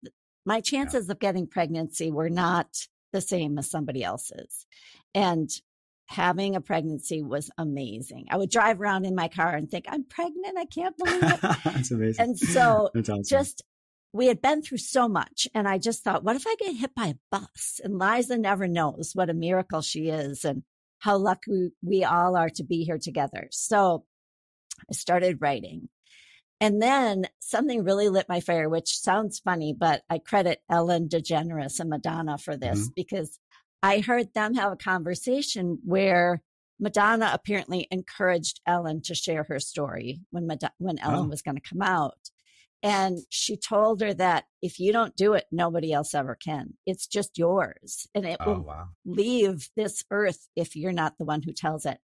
my 0.47 0.61
chances 0.61 1.07
yeah. 1.07 1.13
of 1.13 1.21
getting 1.21 1.47
pregnancy 1.47 2.11
were 2.11 2.31
not 2.31 2.69
the 3.13 3.21
same 3.21 3.59
as 3.59 3.71
somebody 3.71 4.03
else's. 4.03 4.67
And 5.15 5.51
having 6.07 6.57
a 6.57 6.61
pregnancy 6.61 7.23
was 7.23 7.51
amazing. 7.59 8.27
I 8.31 8.37
would 8.37 8.51
drive 8.51 8.81
around 8.81 9.05
in 9.05 9.15
my 9.15 9.29
car 9.29 9.55
and 9.55 9.71
think, 9.71 9.85
I'm 9.89 10.05
pregnant. 10.05 10.57
I 10.59 10.65
can't 10.65 10.97
believe 10.97 11.23
it. 11.23 11.41
That's 11.65 11.91
amazing. 11.91 12.25
And 12.25 12.39
so 12.39 12.91
awesome. 12.97 13.23
just, 13.25 13.63
we 14.13 14.27
had 14.27 14.41
been 14.41 14.63
through 14.63 14.79
so 14.79 15.07
much. 15.09 15.47
And 15.55 15.69
I 15.69 15.79
just 15.79 16.03
thought, 16.03 16.25
what 16.25 16.37
if 16.37 16.47
I 16.47 16.55
get 16.59 16.77
hit 16.77 16.95
by 16.95 17.09
a 17.09 17.15
bus? 17.31 17.81
And 17.85 17.99
Liza 17.99 18.39
never 18.39 18.67
knows 18.67 19.11
what 19.15 19.29
a 19.29 19.35
miracle 19.35 19.83
she 19.83 20.09
is 20.09 20.45
and 20.45 20.63
how 21.01 21.19
lucky 21.19 21.71
we 21.83 22.05
all 22.05 22.37
are 22.37 22.51
to 22.51 22.65
be 22.65 22.85
here 22.85 22.99
together. 22.99 23.49
So 23.51 24.05
I 24.91 24.95
started 24.95 25.39
writing. 25.41 25.89
And 26.61 26.83
then 26.83 27.29
something 27.41 27.85
really 27.85 28.09
lit 28.09 28.29
my 28.29 28.41
fire, 28.41 28.69
which 28.69 28.99
sounds 28.99 29.39
funny, 29.39 29.73
but 29.79 30.03
I 30.11 30.19
credit 30.19 30.61
Ellen 30.69 31.09
DeGeneres 31.09 31.79
and 31.79 31.89
Madonna 31.89 32.37
for 32.37 32.57
this 32.57 32.81
mm-hmm. 32.81 32.93
because 32.97 33.39
I 33.83 34.01
heard 34.01 34.35
them 34.35 34.55
have 34.55 34.73
a 34.73 34.77
conversation 34.77 35.79
where 35.85 36.43
Madonna 36.81 37.31
apparently 37.33 37.87
encouraged 37.91 38.61
Ellen 38.67 39.03
to 39.03 39.15
share 39.15 39.45
her 39.45 39.61
story 39.61 40.21
when 40.31 40.47
Mad- 40.47 40.73
when 40.79 40.99
Ellen 40.99 41.27
oh. 41.27 41.29
was 41.29 41.43
going 41.43 41.57
to 41.57 41.69
come 41.69 41.83
out. 41.83 42.19
And 42.83 43.19
she 43.29 43.57
told 43.57 44.01
her 44.03 44.15
that 44.15 44.45
if 44.63 44.79
you 44.79 44.93
don't 44.93 45.17
do 45.17 45.35
it, 45.35 45.47
nobody 45.51 45.93
else 45.93 46.15
ever 46.15 46.37
can. 46.37 46.75
It's 46.87 47.09
just 47.09 47.37
yours. 47.37 48.07
And 48.15 48.25
it 48.25 48.37
oh, 48.39 48.55
will 48.55 48.63
wow. 48.63 48.89
leave 49.05 49.69
this 49.77 50.05
earth 50.11 50.47
if 50.55 50.77
you're 50.77 50.93
not 50.93 51.19
the 51.19 51.25
one 51.25 51.43
who 51.43 51.53
tells 51.53 51.87
it. 51.87 51.99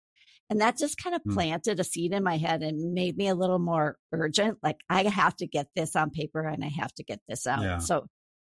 And 0.51 0.61
that 0.61 0.77
just 0.77 1.03
kind 1.03 1.17
of 1.17 1.23
hmm. 1.23 1.35
planted 1.35 1.81
a 1.81 1.85
seed 1.85 2.13
in 2.13 2.23
my 2.23 2.37
head 2.37 2.63
and 2.63 2.93
made 2.93 3.17
me 3.17 3.29
a 3.29 3.35
little 3.35 3.59
more 3.59 3.97
urgent. 4.13 4.59
Like, 4.63 4.77
I 4.91 5.05
have 5.05 5.37
to 5.37 5.47
get 5.47 5.69
this 5.75 5.97
on 5.97 6.11
paper 6.11 6.47
and 6.47 6.65
I 6.65 6.71
have 6.79 6.93
to 6.95 7.05
get 7.05 7.21
this 7.29 7.47
out. 7.47 7.63
Yeah. 7.63 7.79
So 7.79 8.07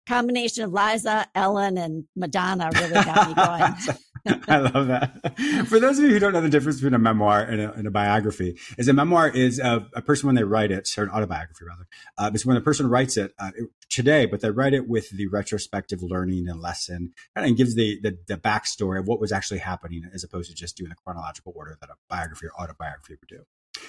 combination 0.07 0.63
of 0.63 0.73
Liza, 0.73 1.27
Ellen, 1.35 1.77
and 1.77 2.05
Madonna 2.15 2.69
really 2.73 2.93
got 2.93 3.27
me 3.27 3.33
going. 3.35 3.97
I 4.47 4.57
love 4.57 4.87
that. 4.87 5.35
For 5.67 5.79
those 5.79 5.97
of 5.97 6.05
you 6.05 6.11
who 6.11 6.19
don't 6.19 6.33
know 6.33 6.41
the 6.41 6.49
difference 6.49 6.77
between 6.77 6.93
a 6.93 6.99
memoir 6.99 7.41
and 7.41 7.61
a, 7.61 7.73
and 7.73 7.87
a 7.87 7.91
biography, 7.91 8.57
is 8.77 8.87
a 8.87 8.93
memoir 8.93 9.29
is 9.29 9.59
a, 9.59 9.87
a, 9.95 10.01
person 10.01 10.27
when 10.27 10.35
they 10.35 10.43
write 10.43 10.71
it, 10.71 10.89
or 10.97 11.03
an 11.03 11.09
autobiography 11.09 11.65
rather, 11.65 11.87
uh, 12.17 12.31
is 12.33 12.45
when 12.45 12.57
a 12.57 12.61
person 12.61 12.87
writes 12.87 13.17
it, 13.17 13.33
uh, 13.39 13.51
today, 13.89 14.25
but 14.25 14.41
they 14.41 14.51
write 14.51 14.73
it 14.73 14.87
with 14.87 15.09
the 15.09 15.27
retrospective 15.27 16.03
learning 16.03 16.47
and 16.47 16.61
lesson, 16.61 17.13
and 17.35 17.57
gives 17.57 17.75
the, 17.75 17.99
the 18.01 18.17
the 18.27 18.37
backstory 18.37 18.99
of 18.99 19.07
what 19.07 19.19
was 19.19 19.31
actually 19.31 19.59
happening, 19.59 20.03
as 20.13 20.23
opposed 20.23 20.49
to 20.49 20.55
just 20.55 20.77
doing 20.77 20.89
the 20.89 20.95
chronological 20.95 21.53
order 21.55 21.77
that 21.81 21.89
a 21.89 21.95
biography 22.09 22.47
or 22.47 22.61
autobiography 22.61 23.15
would 23.19 23.29
do. 23.29 23.43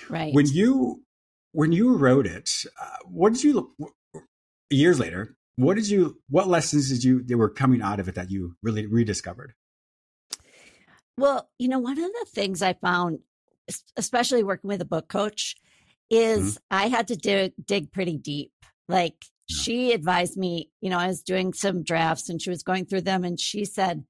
Right. 0.09 0.35
When 0.35 0.47
you 0.47 1.03
when 1.53 1.73
you 1.73 1.97
wrote 1.97 2.27
it, 2.27 2.51
uh, 2.81 2.97
what 3.05 3.35
did 3.35 3.45
you 3.45 3.75
years 4.71 4.99
later? 4.99 5.37
what 5.57 5.75
did 5.75 5.89
you 5.89 6.19
what 6.29 6.49
lessons 6.49 6.89
did 6.89 7.05
you 7.05 7.23
that 7.23 7.37
were 7.37 7.51
coming 7.51 7.83
out 7.83 8.01
of 8.01 8.09
it 8.09 8.15
that 8.15 8.31
you 8.31 8.57
really 8.63 8.87
rediscovered 8.87 9.53
well 11.23 11.49
you 11.57 11.69
know 11.69 11.79
one 11.79 11.99
of 11.99 12.11
the 12.11 12.27
things 12.29 12.61
i 12.63 12.73
found 12.73 13.21
especially 13.97 14.43
working 14.43 14.67
with 14.67 14.83
a 14.83 14.85
book 14.85 15.09
coach 15.09 15.55
is 16.11 16.55
mm-hmm. 16.55 16.77
i 16.77 16.89
had 16.89 17.09
to 17.09 17.17
dig, 17.17 17.53
dig 17.65 17.93
pretty 17.93 18.19
deep. 18.19 18.53
Like 18.89 19.25
yeah. 19.49 19.63
she 19.63 19.93
advised 19.93 20.37
me 20.37 20.71
you 20.81 20.91
know 20.91 20.99
i 20.99 21.07
was 21.07 21.23
doing 21.23 21.53
some 21.53 21.85
drafts 21.85 22.29
and 22.29 22.43
she 22.43 22.51
was 22.51 22.65
going 22.65 22.85
through 22.87 23.03
them 23.03 23.25
and 23.25 23.39
she 23.39 23.65
said 23.65 24.05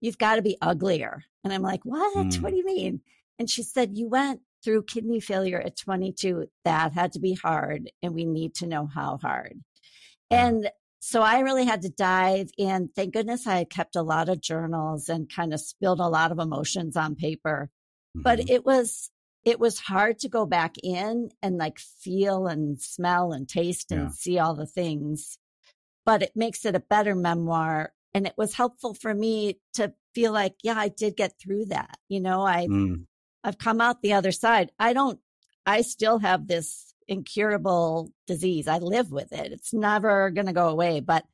you've 0.00 0.18
got 0.18 0.36
to 0.36 0.42
be 0.42 0.58
uglier. 0.60 1.24
And 1.42 1.52
i'm 1.52 1.62
like 1.62 1.84
what? 1.84 2.14
Mm. 2.14 2.42
what 2.42 2.50
do 2.50 2.56
you 2.56 2.66
mean? 2.66 3.00
And 3.38 3.48
she 3.48 3.62
said 3.62 3.96
you 3.96 4.08
went 4.08 4.42
through 4.62 4.82
kidney 4.82 5.20
failure 5.20 5.60
at 5.60 5.76
22 5.76 6.48
that 6.64 6.92
had 6.92 7.12
to 7.12 7.20
be 7.20 7.32
hard 7.32 7.90
and 8.02 8.12
we 8.12 8.26
need 8.26 8.54
to 8.56 8.66
know 8.66 8.86
how 8.86 9.18
hard. 9.22 9.58
And 10.30 10.70
so 11.00 11.22
I 11.22 11.40
really 11.40 11.64
had 11.64 11.82
to 11.82 11.88
dive 11.88 12.50
in. 12.58 12.90
Thank 12.94 13.14
goodness 13.14 13.46
I 13.46 13.58
had 13.58 13.70
kept 13.70 13.96
a 13.96 14.02
lot 14.02 14.28
of 14.28 14.40
journals 14.40 15.08
and 15.08 15.32
kind 15.32 15.54
of 15.54 15.60
spilled 15.60 16.00
a 16.00 16.08
lot 16.08 16.32
of 16.32 16.38
emotions 16.38 16.96
on 16.96 17.14
paper. 17.14 17.70
Mm-hmm. 18.16 18.22
But 18.22 18.50
it 18.50 18.64
was 18.64 19.10
it 19.44 19.60
was 19.60 19.78
hard 19.78 20.18
to 20.18 20.28
go 20.28 20.44
back 20.44 20.74
in 20.82 21.30
and 21.42 21.56
like 21.56 21.78
feel 21.78 22.46
and 22.46 22.80
smell 22.80 23.32
and 23.32 23.48
taste 23.48 23.92
and 23.92 24.02
yeah. 24.02 24.10
see 24.10 24.38
all 24.38 24.54
the 24.54 24.66
things. 24.66 25.38
But 26.04 26.22
it 26.22 26.32
makes 26.34 26.64
it 26.64 26.74
a 26.74 26.80
better 26.80 27.14
memoir. 27.14 27.92
And 28.12 28.26
it 28.26 28.34
was 28.36 28.54
helpful 28.54 28.94
for 28.94 29.14
me 29.14 29.60
to 29.74 29.92
feel 30.14 30.32
like, 30.32 30.54
yeah, 30.64 30.78
I 30.78 30.88
did 30.88 31.16
get 31.16 31.34
through 31.40 31.66
that. 31.66 31.96
You 32.08 32.20
know, 32.20 32.42
I 32.44 32.66
mm. 32.66 33.04
I've 33.44 33.58
come 33.58 33.80
out 33.80 34.02
the 34.02 34.14
other 34.14 34.32
side. 34.32 34.72
I 34.78 34.92
don't 34.92 35.20
I 35.64 35.82
still 35.82 36.18
have 36.18 36.48
this 36.48 36.87
incurable 37.08 38.12
disease. 38.26 38.68
I 38.68 38.78
live 38.78 39.10
with 39.10 39.32
it. 39.32 39.52
It's 39.52 39.72
never 39.72 40.30
going 40.30 40.46
to 40.46 40.52
go 40.52 40.68
away. 40.68 41.00
But 41.00 41.24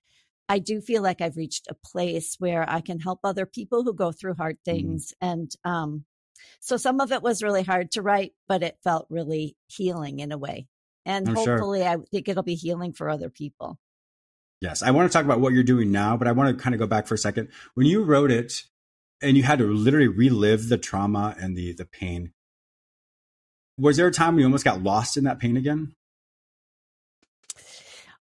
I 0.49 0.59
do 0.59 0.81
feel 0.81 1.03
like 1.03 1.21
I've 1.21 1.37
reached 1.37 1.67
a 1.69 1.75
place 1.75 2.37
where 2.39 2.69
I 2.69 2.81
can 2.81 3.01
help 3.01 3.21
other 3.25 3.47
people 3.47 3.83
who 3.83 3.95
go 3.95 4.13
through 4.13 4.35
hard 4.35 4.57
mm-hmm. 4.57 4.77
things. 4.77 5.13
Mm. 5.23 5.33
And 5.33 5.57
um, 5.65 6.05
so 6.61 6.77
some 6.77 7.01
of 7.01 7.13
it 7.13 7.23
was 7.23 7.43
really 7.43 7.63
hard 7.63 7.91
to 7.93 8.03
write, 8.03 8.33
but 8.47 8.63
it 8.63 8.79
felt 8.85 9.07
really 9.11 9.57
healing 9.69 10.21
in 10.21 10.33
a 10.33 10.39
way. 10.39 10.67
And 11.07 11.29
I'm 11.29 11.35
hopefully, 11.35 11.81
sure. 11.81 11.89
I 11.89 11.97
think 12.11 12.29
it'll 12.29 12.43
be 12.43 12.55
healing 12.55 12.93
for 12.93 13.09
other 13.09 13.31
people. 13.31 13.79
Yes. 14.61 14.83
I 14.83 14.91
want 14.93 15.11
to 15.11 15.13
talk 15.13 15.25
about 15.25 15.41
what 15.41 15.53
you're 15.53 15.63
doing 15.63 15.91
now, 15.91 16.17
but 16.17 16.29
I 16.29 16.33
want 16.33 16.57
to 16.57 16.63
kind 16.63 16.75
of 16.75 16.79
go 16.79 16.87
back 16.87 17.07
for 17.07 17.15
a 17.15 17.19
second. 17.19 17.49
When 17.75 17.87
you 17.87 18.05
wrote 18.05 18.31
it 18.31 18.65
and 19.21 19.37
you 19.37 19.43
had 19.43 19.59
to 19.59 19.67
literally 19.67 20.09
relive 20.09 20.69
the 20.69 20.79
trauma 20.79 21.37
and 21.41 21.57
the, 21.57 21.73
the 21.73 21.85
pain, 21.87 22.33
was 23.79 23.97
there 23.97 24.07
a 24.07 24.13
time 24.13 24.39
you 24.39 24.45
almost 24.45 24.65
got 24.65 24.83
lost 24.83 25.17
in 25.17 25.25
that 25.25 25.39
pain 25.39 25.57
again? 25.57 25.95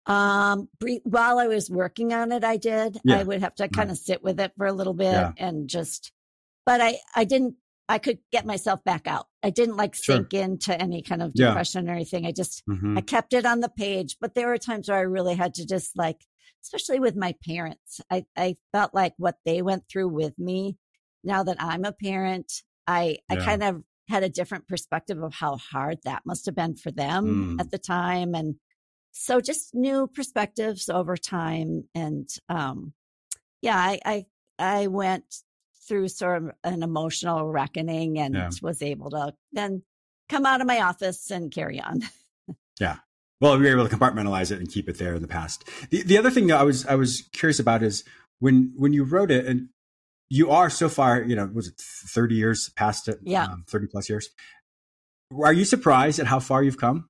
Um, 0.06 0.68
while 1.04 1.38
I 1.38 1.48
was 1.48 1.70
working 1.70 2.14
on 2.14 2.32
it, 2.32 2.42
I 2.42 2.56
did. 2.56 2.98
Yeah. 3.04 3.18
I 3.18 3.22
would 3.22 3.42
have 3.42 3.54
to 3.56 3.68
kind 3.68 3.90
of 3.90 3.98
sit 3.98 4.22
with 4.22 4.40
it 4.40 4.52
for 4.56 4.66
a 4.66 4.72
little 4.72 4.94
bit 4.94 5.12
yeah. 5.12 5.32
and 5.36 5.68
just, 5.68 6.12
but 6.64 6.80
I, 6.80 6.96
I 7.14 7.24
didn't, 7.24 7.56
I 7.90 7.98
could 7.98 8.18
get 8.32 8.46
myself 8.46 8.82
back 8.84 9.06
out. 9.06 9.26
I 9.42 9.50
didn't 9.50 9.76
like 9.76 9.94
sink 9.94 10.28
sure. 10.32 10.42
into 10.42 10.80
any 10.80 11.02
kind 11.02 11.22
of 11.22 11.34
depression 11.34 11.86
yeah. 11.86 11.92
or 11.92 11.94
anything. 11.94 12.26
I 12.26 12.32
just, 12.32 12.62
mm-hmm. 12.66 12.96
I 12.96 13.02
kept 13.02 13.34
it 13.34 13.44
on 13.46 13.60
the 13.60 13.68
page, 13.68 14.16
but 14.20 14.34
there 14.34 14.48
were 14.48 14.58
times 14.58 14.88
where 14.88 14.98
I 14.98 15.02
really 15.02 15.34
had 15.34 15.54
to 15.54 15.66
just 15.66 15.96
like, 15.96 16.24
especially 16.62 17.00
with 17.00 17.14
my 17.14 17.34
parents, 17.46 18.00
I, 18.10 18.24
I 18.36 18.56
felt 18.72 18.94
like 18.94 19.12
what 19.18 19.36
they 19.44 19.62
went 19.62 19.84
through 19.90 20.08
with 20.08 20.38
me. 20.38 20.78
Now 21.22 21.42
that 21.42 21.56
I'm 21.60 21.84
a 21.84 21.92
parent, 21.92 22.50
I, 22.86 23.18
I 23.28 23.36
kind 23.36 23.62
of 23.62 23.82
had 24.08 24.22
a 24.22 24.28
different 24.28 24.68
perspective 24.68 25.22
of 25.22 25.34
how 25.34 25.56
hard 25.56 25.98
that 26.04 26.22
must 26.24 26.46
have 26.46 26.54
been 26.54 26.76
for 26.76 26.90
them 26.90 27.56
mm. 27.56 27.60
at 27.60 27.70
the 27.70 27.78
time. 27.78 28.34
And 28.34 28.56
so 29.12 29.40
just 29.40 29.74
new 29.74 30.06
perspectives 30.06 30.88
over 30.88 31.16
time. 31.16 31.84
And 31.94 32.28
um, 32.48 32.92
yeah, 33.60 33.76
I, 33.76 33.98
I, 34.04 34.26
I 34.58 34.86
went 34.86 35.24
through 35.86 36.08
sort 36.08 36.42
of 36.42 36.50
an 36.64 36.82
emotional 36.82 37.46
reckoning 37.46 38.18
and 38.18 38.34
yeah. 38.34 38.50
was 38.62 38.82
able 38.82 39.10
to 39.10 39.34
then 39.52 39.82
come 40.28 40.46
out 40.46 40.60
of 40.60 40.66
my 40.66 40.80
office 40.82 41.30
and 41.30 41.50
carry 41.50 41.80
on. 41.80 42.02
yeah. 42.80 42.96
Well, 43.40 43.56
we 43.58 43.64
were 43.64 43.78
able 43.78 43.88
to 43.88 43.96
compartmentalize 43.96 44.50
it 44.50 44.58
and 44.58 44.70
keep 44.70 44.88
it 44.88 44.98
there 44.98 45.14
in 45.14 45.22
the 45.22 45.28
past. 45.28 45.64
The 45.90 46.02
the 46.02 46.18
other 46.18 46.30
thing 46.30 46.48
that 46.48 46.58
I 46.58 46.64
was 46.64 46.84
I 46.86 46.96
was 46.96 47.28
curious 47.32 47.60
about 47.60 47.84
is 47.84 48.02
when 48.40 48.72
when 48.76 48.92
you 48.92 49.04
wrote 49.04 49.30
it, 49.30 49.46
and 49.46 49.68
you 50.30 50.50
are 50.50 50.70
so 50.70 50.88
far, 50.88 51.22
you 51.22 51.34
know, 51.34 51.50
was 51.52 51.68
it 51.68 51.74
30 51.78 52.34
years 52.34 52.68
past 52.70 53.08
it? 53.08 53.18
Yeah. 53.22 53.44
Um, 53.44 53.64
30 53.68 53.86
plus 53.86 54.08
years. 54.08 54.30
Are 55.42 55.52
you 55.52 55.64
surprised 55.64 56.18
at 56.18 56.26
how 56.26 56.40
far 56.40 56.62
you've 56.62 56.78
come 56.78 57.08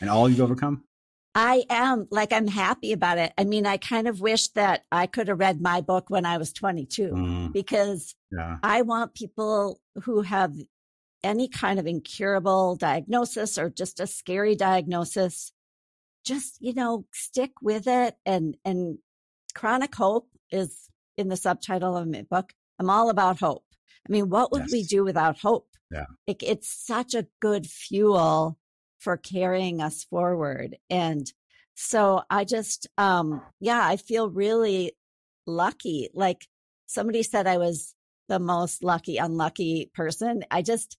and 0.00 0.10
all 0.10 0.28
you've 0.28 0.40
overcome? 0.40 0.84
I 1.34 1.64
am 1.70 2.08
like, 2.10 2.32
I'm 2.32 2.48
happy 2.48 2.92
about 2.92 3.18
it. 3.18 3.32
I 3.38 3.44
mean, 3.44 3.66
I 3.66 3.76
kind 3.76 4.08
of 4.08 4.20
wish 4.20 4.48
that 4.48 4.84
I 4.90 5.06
could 5.06 5.28
have 5.28 5.38
read 5.38 5.60
my 5.60 5.80
book 5.80 6.06
when 6.08 6.26
I 6.26 6.36
was 6.36 6.52
22 6.52 7.10
mm. 7.10 7.52
because 7.52 8.14
yeah. 8.32 8.56
I 8.62 8.82
want 8.82 9.14
people 9.14 9.80
who 10.02 10.22
have 10.22 10.54
any 11.22 11.48
kind 11.48 11.78
of 11.78 11.86
incurable 11.86 12.74
diagnosis 12.74 13.56
or 13.56 13.70
just 13.70 14.00
a 14.00 14.06
scary 14.06 14.56
diagnosis, 14.56 15.52
just, 16.24 16.56
you 16.60 16.74
know, 16.74 17.04
stick 17.12 17.52
with 17.62 17.86
it 17.86 18.16
and, 18.26 18.56
and 18.64 18.98
chronic 19.54 19.94
hope 19.94 20.28
is 20.50 20.87
in 21.18 21.28
the 21.28 21.36
subtitle 21.36 21.96
of 21.96 22.08
my 22.08 22.22
book. 22.22 22.52
I'm 22.78 22.88
all 22.88 23.10
about 23.10 23.40
hope. 23.40 23.64
I 24.08 24.12
mean, 24.12 24.30
what 24.30 24.52
would 24.52 24.62
yes. 24.62 24.72
we 24.72 24.82
do 24.84 25.04
without 25.04 25.38
hope? 25.38 25.66
Yeah. 25.90 26.06
It, 26.26 26.42
it's 26.42 26.68
such 26.68 27.14
a 27.14 27.26
good 27.40 27.66
fuel 27.66 28.58
for 28.98 29.16
carrying 29.16 29.82
us 29.82 30.04
forward. 30.04 30.76
And 30.88 31.30
so 31.74 32.22
I 32.30 32.44
just, 32.44 32.86
um, 32.96 33.42
yeah, 33.60 33.84
I 33.84 33.96
feel 33.96 34.30
really 34.30 34.92
lucky. 35.46 36.08
Like 36.14 36.46
somebody 36.86 37.22
said 37.22 37.46
I 37.46 37.58
was 37.58 37.94
the 38.28 38.38
most 38.38 38.82
lucky, 38.82 39.16
unlucky 39.16 39.90
person. 39.94 40.44
I 40.50 40.62
just, 40.62 40.96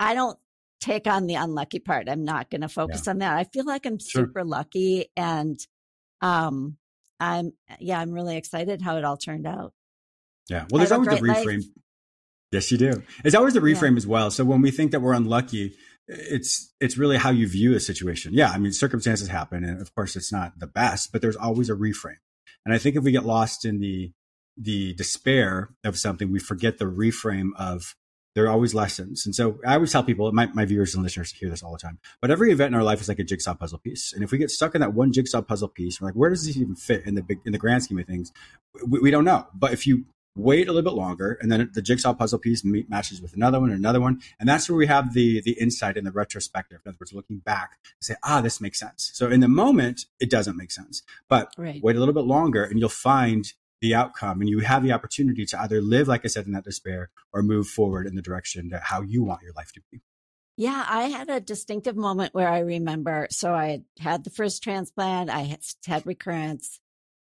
I 0.00 0.14
don't 0.14 0.38
take 0.80 1.06
on 1.06 1.26
the 1.26 1.34
unlucky 1.34 1.80
part. 1.80 2.08
I'm 2.08 2.24
not 2.24 2.50
going 2.50 2.60
to 2.60 2.68
focus 2.68 3.04
yeah. 3.06 3.10
on 3.12 3.18
that. 3.18 3.36
I 3.36 3.44
feel 3.44 3.64
like 3.64 3.86
I'm 3.86 3.98
sure. 3.98 4.26
super 4.26 4.44
lucky 4.44 5.10
and, 5.16 5.58
um, 6.20 6.76
I'm 7.20 7.52
eh, 7.68 7.76
yeah, 7.80 8.00
I'm 8.00 8.12
really 8.12 8.36
excited 8.36 8.82
how 8.82 8.96
it 8.96 9.04
all 9.04 9.16
turned 9.16 9.46
out. 9.46 9.72
Yeah. 10.48 10.64
Well, 10.70 10.78
there's 10.78 10.92
always 10.92 11.08
the 11.08 11.16
reframe. 11.16 11.58
Life. 11.58 11.64
Yes, 12.52 12.72
you 12.72 12.78
do. 12.78 13.02
It's 13.24 13.34
always 13.34 13.54
the 13.54 13.60
reframe 13.60 13.92
yeah. 13.92 13.98
as 13.98 14.06
well. 14.06 14.30
So 14.30 14.44
when 14.44 14.62
we 14.62 14.70
think 14.70 14.92
that 14.92 15.00
we're 15.00 15.12
unlucky, 15.12 15.74
it's 16.06 16.72
it's 16.80 16.96
really 16.96 17.18
how 17.18 17.30
you 17.30 17.46
view 17.46 17.74
a 17.74 17.80
situation. 17.80 18.32
Yeah, 18.32 18.50
I 18.50 18.58
mean 18.58 18.72
circumstances 18.72 19.28
happen 19.28 19.64
and 19.64 19.80
of 19.80 19.94
course 19.94 20.16
it's 20.16 20.32
not 20.32 20.58
the 20.58 20.66
best, 20.66 21.12
but 21.12 21.20
there's 21.20 21.36
always 21.36 21.68
a 21.68 21.74
reframe. 21.74 22.16
And 22.64 22.74
I 22.74 22.78
think 22.78 22.96
if 22.96 23.04
we 23.04 23.12
get 23.12 23.26
lost 23.26 23.64
in 23.64 23.78
the 23.78 24.12
the 24.56 24.94
despair 24.94 25.70
of 25.84 25.98
something, 25.98 26.32
we 26.32 26.40
forget 26.40 26.78
the 26.78 26.86
reframe 26.86 27.50
of 27.56 27.94
there 28.34 28.44
are 28.44 28.50
always 28.50 28.74
lessons. 28.74 29.26
And 29.26 29.34
so 29.34 29.58
I 29.66 29.74
always 29.74 29.92
tell 29.92 30.02
people, 30.02 30.30
my, 30.32 30.46
my 30.54 30.64
viewers 30.64 30.94
and 30.94 31.02
listeners 31.02 31.32
hear 31.32 31.50
this 31.50 31.62
all 31.62 31.72
the 31.72 31.78
time, 31.78 31.98
but 32.20 32.30
every 32.30 32.52
event 32.52 32.68
in 32.68 32.74
our 32.74 32.84
life 32.84 33.00
is 33.00 33.08
like 33.08 33.18
a 33.18 33.24
jigsaw 33.24 33.54
puzzle 33.54 33.78
piece. 33.78 34.12
And 34.12 34.22
if 34.22 34.30
we 34.30 34.38
get 34.38 34.50
stuck 34.50 34.74
in 34.74 34.80
that 34.80 34.94
one 34.94 35.12
jigsaw 35.12 35.42
puzzle 35.42 35.68
piece, 35.68 36.00
we're 36.00 36.08
like, 36.08 36.14
where 36.14 36.30
does 36.30 36.46
this 36.46 36.56
even 36.56 36.76
fit 36.76 37.04
in 37.06 37.14
the 37.14 37.22
big, 37.22 37.40
in 37.44 37.52
the 37.52 37.58
grand 37.58 37.84
scheme 37.84 37.98
of 37.98 38.06
things? 38.06 38.32
We, 38.86 39.00
we 39.00 39.10
don't 39.10 39.24
know. 39.24 39.46
But 39.54 39.72
if 39.72 39.86
you 39.86 40.04
wait 40.38 40.68
a 40.68 40.72
little 40.72 40.88
bit 40.88 40.96
longer 40.96 41.36
and 41.40 41.50
then 41.50 41.68
the 41.74 41.82
jigsaw 41.82 42.14
puzzle 42.14 42.38
piece 42.38 42.62
matches 42.64 43.20
with 43.20 43.34
another 43.34 43.58
one 43.58 43.70
and 43.70 43.78
another 43.78 44.00
one 44.00 44.20
and 44.38 44.48
that's 44.48 44.70
where 44.70 44.76
we 44.76 44.86
have 44.86 45.12
the 45.12 45.40
the 45.42 45.52
insight 45.60 45.96
and 45.96 46.06
the 46.06 46.12
retrospective 46.12 46.80
in 46.84 46.88
other 46.88 46.96
words 47.00 47.12
looking 47.12 47.38
back 47.38 47.72
and 47.82 48.04
say 48.04 48.14
ah 48.22 48.40
this 48.40 48.60
makes 48.60 48.78
sense 48.78 49.10
so 49.14 49.28
in 49.28 49.40
the 49.40 49.48
moment 49.48 50.06
it 50.20 50.30
doesn't 50.30 50.56
make 50.56 50.70
sense 50.70 51.02
but 51.28 51.52
right. 51.58 51.82
wait 51.82 51.96
a 51.96 51.98
little 51.98 52.14
bit 52.14 52.24
longer 52.24 52.62
and 52.62 52.78
you'll 52.78 52.88
find 52.88 53.52
the 53.80 53.94
outcome 53.94 54.40
and 54.40 54.50
you 54.50 54.60
have 54.60 54.82
the 54.82 54.92
opportunity 54.92 55.46
to 55.46 55.60
either 55.60 55.80
live, 55.80 56.08
like 56.08 56.24
I 56.24 56.28
said, 56.28 56.46
in 56.46 56.52
that 56.52 56.64
despair 56.64 57.10
or 57.32 57.42
move 57.42 57.68
forward 57.68 58.06
in 58.06 58.16
the 58.16 58.22
direction 58.22 58.70
that 58.70 58.82
how 58.84 59.02
you 59.02 59.22
want 59.22 59.42
your 59.42 59.52
life 59.52 59.72
to 59.72 59.80
be. 59.90 60.00
Yeah, 60.56 60.84
I 60.88 61.04
had 61.04 61.30
a 61.30 61.40
distinctive 61.40 61.96
moment 61.96 62.34
where 62.34 62.48
I 62.48 62.60
remember. 62.60 63.28
So 63.30 63.54
I 63.54 63.82
had 64.00 64.24
the 64.24 64.30
first 64.30 64.62
transplant, 64.62 65.30
I 65.30 65.42
had, 65.42 65.60
had 65.86 66.04
recurrence, 66.04 66.80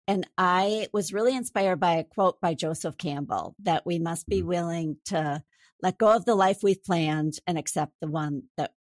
and 0.06 0.28
I 0.38 0.88
was 0.92 1.12
really 1.12 1.34
inspired 1.34 1.80
by 1.80 1.94
a 1.94 2.04
quote 2.04 2.40
by 2.40 2.54
Joseph 2.54 2.96
Campbell 2.96 3.56
that 3.62 3.84
we 3.86 3.98
must 3.98 4.28
be 4.28 4.42
mm. 4.42 4.46
willing 4.46 4.96
to 5.06 5.42
let 5.82 5.98
go 5.98 6.14
of 6.14 6.24
the 6.24 6.34
life 6.34 6.62
we've 6.62 6.84
planned 6.84 7.38
and 7.46 7.58
accept 7.58 7.94
the 8.00 8.06
one 8.06 8.44
that 8.56 8.72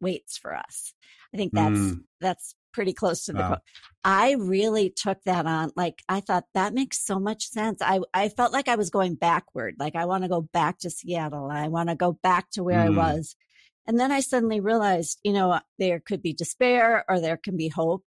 waits 0.00 0.38
for 0.38 0.54
us. 0.54 0.92
I 1.32 1.36
think 1.36 1.52
that's 1.52 1.78
mm. 1.78 2.04
that's 2.20 2.54
pretty 2.74 2.92
close 2.92 3.24
to 3.24 3.32
the 3.32 3.38
wow. 3.38 3.46
quote. 3.46 3.60
I 4.04 4.32
really 4.32 4.90
took 4.94 5.22
that 5.24 5.46
on. 5.46 5.72
Like 5.76 6.02
I 6.08 6.20
thought 6.20 6.44
that 6.52 6.74
makes 6.74 7.02
so 7.02 7.18
much 7.18 7.46
sense. 7.46 7.80
I 7.80 8.00
I 8.12 8.28
felt 8.28 8.52
like 8.52 8.68
I 8.68 8.76
was 8.76 8.90
going 8.90 9.14
backward. 9.14 9.76
Like 9.78 9.96
I 9.96 10.04
want 10.04 10.24
to 10.24 10.28
go 10.28 10.42
back 10.42 10.78
to 10.80 10.90
Seattle. 10.90 11.48
I 11.50 11.68
want 11.68 11.88
to 11.88 11.94
go 11.94 12.12
back 12.12 12.50
to 12.50 12.62
where 12.62 12.78
mm. 12.78 12.86
I 12.86 12.90
was. 12.90 13.36
And 13.86 13.98
then 13.98 14.12
I 14.12 14.20
suddenly 14.20 14.60
realized, 14.60 15.18
you 15.24 15.32
know, 15.32 15.60
there 15.78 16.00
could 16.00 16.22
be 16.22 16.34
despair 16.34 17.04
or 17.08 17.20
there 17.20 17.36
can 17.36 17.56
be 17.56 17.68
hope. 17.68 18.04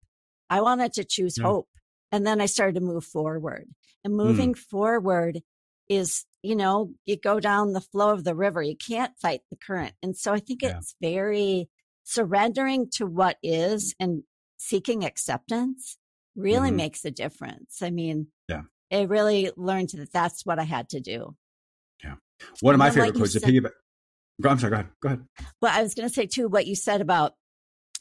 I 0.51 0.61
wanted 0.61 0.93
to 0.95 1.05
choose 1.05 1.39
yeah. 1.39 1.45
hope. 1.45 1.69
And 2.13 2.27
then 2.27 2.41
I 2.41 2.47
started 2.47 2.75
to 2.77 2.81
move 2.81 3.05
forward. 3.05 3.67
And 4.05 4.15
moving 4.15 4.55
mm. 4.55 4.59
forward 4.59 5.41
is, 5.89 6.25
you 6.43 6.57
know, 6.57 6.91
you 7.05 7.17
go 7.17 7.41
down 7.41 7.73
the 7.73 7.81
flow 7.81 8.13
of 8.13 8.25
the 8.25 8.35
river. 8.35 8.63
You 8.63 8.77
can't 8.77 9.17
fight 9.21 9.41
the 9.51 9.57
current. 9.57 9.93
And 10.03 10.17
so 10.17 10.33
I 10.33 10.39
think 10.39 10.63
yeah. 10.63 10.79
it's 10.79 10.95
very 11.01 11.69
surrendering 12.05 12.89
to 12.93 13.05
what 13.05 13.37
is 13.43 13.95
and 13.99 14.23
seeking 14.69 15.05
acceptance 15.05 15.99
really 16.35 16.69
mm-hmm. 16.69 16.77
makes 16.77 17.05
a 17.05 17.11
difference. 17.11 17.83
I 17.83 17.91
mean, 17.91 18.29
yeah. 18.49 18.63
I 18.93 19.03
really 19.03 19.51
learned 19.57 19.91
that 19.91 20.13
that's 20.13 20.45
what 20.45 20.59
I 20.59 20.65
had 20.65 20.89
to 20.91 21.01
do. 21.01 21.35
Yeah. 22.03 22.15
One 22.61 22.75
of 22.75 22.79
my 22.79 22.91
favorite 22.91 23.15
quotes 23.15 23.33
to 23.33 23.41
piggyback. 23.41 23.71
I'm 24.45 24.59
sorry, 24.59 24.71
go 24.71 24.77
ahead. 24.77 24.89
Go 25.01 25.09
ahead. 25.09 25.25
Well, 25.63 25.73
I 25.75 25.83
was 25.83 25.95
going 25.95 26.09
to 26.09 26.15
say 26.15 26.27
too, 26.27 26.49
what 26.49 26.67
you 26.67 26.75
said 26.75 27.01
about 27.01 27.35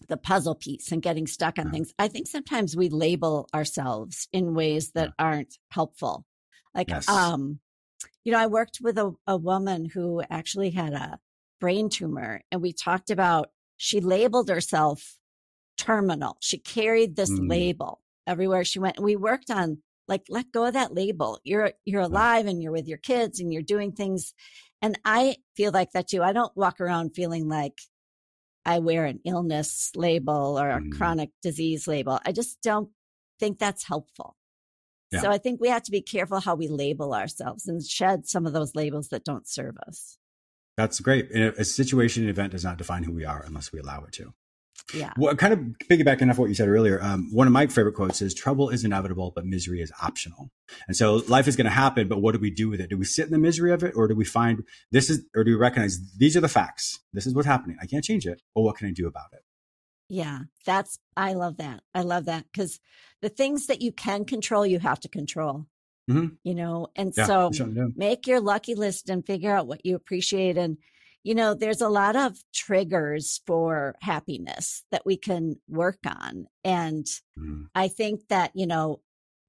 the 0.09 0.17
puzzle 0.17 0.55
piece 0.55 0.91
and 0.91 1.01
getting 1.01 1.27
stuck 1.27 1.57
on 1.57 1.67
yeah. 1.67 1.71
things. 1.71 1.93
I 1.97 2.09
think 2.09 2.27
sometimes 2.27 2.75
we 2.75 2.89
label 2.89 3.47
ourselves 3.53 4.27
in 4.33 4.53
ways 4.53 4.91
that 4.91 5.13
yeah. 5.17 5.25
aren't 5.25 5.57
helpful. 5.71 6.25
Like, 6.73 6.89
yes. 6.89 7.07
um, 7.07 7.59
you 8.25 8.33
know, 8.33 8.39
I 8.39 8.47
worked 8.47 8.79
with 8.81 8.97
a, 8.97 9.13
a 9.25 9.37
woman 9.37 9.85
who 9.85 10.21
actually 10.29 10.71
had 10.71 10.91
a 10.91 11.19
brain 11.61 11.87
tumor 11.87 12.41
and 12.51 12.61
we 12.61 12.73
talked 12.73 13.09
about 13.09 13.49
she 13.77 14.01
labeled 14.01 14.49
herself 14.49 15.15
terminal. 15.77 16.37
She 16.41 16.57
carried 16.57 17.15
this 17.15 17.31
mm. 17.31 17.49
label 17.49 18.01
everywhere 18.27 18.63
she 18.63 18.79
went. 18.79 18.97
And 18.97 19.05
we 19.05 19.15
worked 19.15 19.49
on 19.49 19.79
like, 20.07 20.23
let 20.29 20.51
go 20.51 20.65
of 20.65 20.73
that 20.73 20.93
label. 20.93 21.39
You're, 21.43 21.71
you're 21.83 22.01
alive 22.01 22.45
and 22.45 22.61
you're 22.61 22.71
with 22.71 22.87
your 22.87 22.97
kids 22.97 23.39
and 23.39 23.51
you're 23.51 23.61
doing 23.61 23.91
things. 23.91 24.33
And 24.81 24.99
I 25.03 25.37
feel 25.55 25.71
like 25.71 25.91
that 25.93 26.07
too. 26.07 26.21
I 26.21 26.33
don't 26.33 26.55
walk 26.55 26.79
around 26.79 27.15
feeling 27.15 27.49
like 27.49 27.79
I 28.65 28.79
wear 28.79 29.05
an 29.05 29.19
illness 29.25 29.91
label 29.95 30.59
or 30.59 30.69
a 30.69 30.79
mm. 30.79 30.91
chronic 30.95 31.29
disease 31.41 31.87
label. 31.87 32.19
I 32.25 32.31
just 32.31 32.61
don't 32.61 32.89
think 33.39 33.59
that's 33.59 33.87
helpful. 33.87 34.35
Yeah. 35.11 35.21
So 35.21 35.29
I 35.31 35.37
think 35.37 35.61
we 35.61 35.69
have 35.69 35.83
to 35.83 35.91
be 35.91 36.01
careful 36.01 36.39
how 36.39 36.55
we 36.55 36.67
label 36.67 37.13
ourselves 37.13 37.67
and 37.67 37.83
shed 37.83 38.27
some 38.27 38.45
of 38.45 38.53
those 38.53 38.75
labels 38.75 39.09
that 39.09 39.23
don't 39.23 39.47
serve 39.47 39.77
us. 39.87 40.17
That's 40.77 40.99
great. 40.99 41.31
A 41.31 41.63
situation, 41.63 42.23
an 42.23 42.29
event 42.29 42.51
does 42.51 42.63
not 42.63 42.77
define 42.77 43.03
who 43.03 43.13
we 43.13 43.23
are 43.23 43.43
unless 43.45 43.71
we 43.71 43.79
allow 43.79 44.03
it 44.03 44.11
to. 44.13 44.33
Yeah. 44.93 45.13
Well, 45.17 45.35
kind 45.35 45.51
of 45.51 45.59
piggybacking 45.89 46.29
off 46.29 46.37
what 46.37 46.47
you 46.47 46.53
said 46.53 46.67
earlier, 46.67 47.01
um, 47.01 47.29
one 47.33 47.47
of 47.47 47.53
my 47.53 47.65
favorite 47.67 47.93
quotes 47.93 48.21
is 48.21 48.35
trouble 48.35 48.69
is 48.69 48.83
inevitable, 48.83 49.31
but 49.33 49.45
misery 49.45 49.81
is 49.81 49.91
optional. 50.01 50.51
And 50.87 50.95
so 50.95 51.23
life 51.27 51.47
is 51.47 51.55
going 51.55 51.65
to 51.65 51.71
happen, 51.71 52.07
but 52.07 52.21
what 52.21 52.33
do 52.33 52.39
we 52.39 52.51
do 52.51 52.69
with 52.69 52.79
it? 52.79 52.91
Do 52.91 52.97
we 52.97 53.05
sit 53.05 53.25
in 53.25 53.31
the 53.31 53.39
misery 53.39 53.73
of 53.73 53.83
it 53.83 53.93
or 53.95 54.07
do 54.07 54.15
we 54.15 54.25
find 54.25 54.63
this 54.91 55.09
is, 55.09 55.25
or 55.35 55.43
do 55.43 55.51
we 55.51 55.57
recognize 55.57 55.99
these 56.17 56.37
are 56.37 56.41
the 56.41 56.47
facts? 56.47 56.99
This 57.13 57.25
is 57.25 57.33
what's 57.33 57.47
happening. 57.47 57.77
I 57.81 57.87
can't 57.87 58.03
change 58.03 58.27
it. 58.27 58.41
But 58.53 58.61
what 58.61 58.77
can 58.77 58.87
I 58.87 58.91
do 58.91 59.07
about 59.07 59.33
it? 59.33 59.41
Yeah. 60.07 60.41
That's, 60.67 60.99
I 61.17 61.33
love 61.33 61.57
that. 61.57 61.81
I 61.95 62.03
love 62.03 62.25
that 62.25 62.45
because 62.51 62.79
the 63.23 63.29
things 63.29 63.65
that 63.67 63.81
you 63.81 63.91
can 63.91 64.23
control, 64.23 64.67
you 64.67 64.77
have 64.79 64.99
to 64.99 65.09
control. 65.09 65.65
Mm-hmm. 66.09 66.35
You 66.43 66.53
know, 66.53 66.89
and 66.95 67.11
yeah, 67.17 67.25
so 67.25 67.49
make 67.95 68.27
your 68.27 68.39
lucky 68.39 68.75
list 68.75 69.09
and 69.09 69.25
figure 69.25 69.51
out 69.51 69.65
what 69.65 69.83
you 69.83 69.95
appreciate 69.95 70.55
and, 70.55 70.77
you 71.25 71.33
know, 71.33 71.55
there's 71.55 71.81
a 71.81 71.89
lot 71.89 72.15
of 72.15 72.37
triggers 72.53 73.41
for 73.47 73.95
happiness 74.01 74.83
that 74.91 75.07
we 75.07 75.17
can 75.17 75.55
work 75.67 75.97
on. 76.05 76.45
And 76.63 77.07
mm. 77.37 77.65
I 77.73 77.87
think 77.87 78.27
that, 78.29 78.51
you 78.53 78.67
know, 78.67 79.01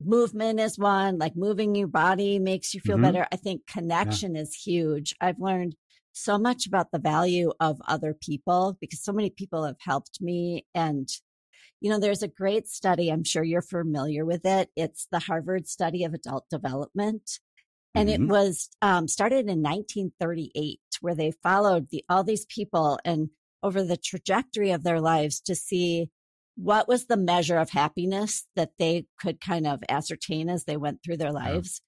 movement 0.03 0.59
is 0.59 0.79
one, 0.79 1.19
like 1.19 1.37
moving 1.37 1.75
your 1.75 1.89
body 1.89 2.39
makes 2.39 2.73
you 2.73 2.81
feel 2.81 2.97
mm-hmm. 2.97 3.05
better. 3.05 3.27
I 3.31 3.37
think 3.37 3.67
connection 3.67 4.35
yeah. 4.35 4.41
is 4.41 4.55
huge. 4.55 5.15
I've 5.21 5.39
learned 5.39 5.77
so 6.13 6.39
much 6.39 6.67
about 6.67 6.93
the 6.93 6.99
value 6.99 7.53
of 7.61 7.79
other 7.87 8.15
people 8.15 8.79
because 8.81 9.05
so 9.05 9.13
many 9.13 9.29
people 9.29 9.65
have 9.65 9.77
helped 9.79 10.23
me. 10.23 10.65
And, 10.75 11.07
you 11.83 11.91
know, 11.91 12.01
there's 12.01 12.23
a 12.23 12.29
great 12.29 12.69
study. 12.69 13.11
I'm 13.11 13.23
sure 13.23 13.45
you're 13.45 13.61
familiar 13.61 14.25
with 14.25 14.47
it. 14.47 14.71
It's 14.77 15.09
the 15.13 15.19
Harvard 15.19 15.69
study 15.69 16.05
of 16.05 16.15
adult 16.15 16.49
development. 16.49 17.39
And 17.97 18.11
mm-hmm. 18.11 18.25
it 18.25 18.29
was 18.29 18.69
um, 18.83 19.09
started 19.09 19.49
in 19.49 19.63
1938, 19.63 20.81
where 21.01 21.15
they 21.15 21.33
followed 21.43 21.89
the, 21.91 22.05
all 22.09 22.23
these 22.23 22.45
people 22.47 22.99
and 23.05 23.31
over 23.63 23.83
the 23.83 23.97
trajectory 23.97 24.71
of 24.71 24.85
their 24.85 25.01
lives 25.01 25.41
to 25.41 25.55
see 25.55 26.11
what 26.57 26.89
was 26.89 27.07
the 27.07 27.17
measure 27.17 27.59
of 27.59 27.71
happiness 27.71 28.47
that 28.55 28.73
they 28.79 29.07
could 29.19 29.41
kind 29.41 29.67
of 29.67 29.83
ascertain 29.89 30.49
as 30.49 30.65
they 30.65 30.77
went 30.77 31.03
through 31.03 31.17
their 31.17 31.33
lives. 31.33 31.81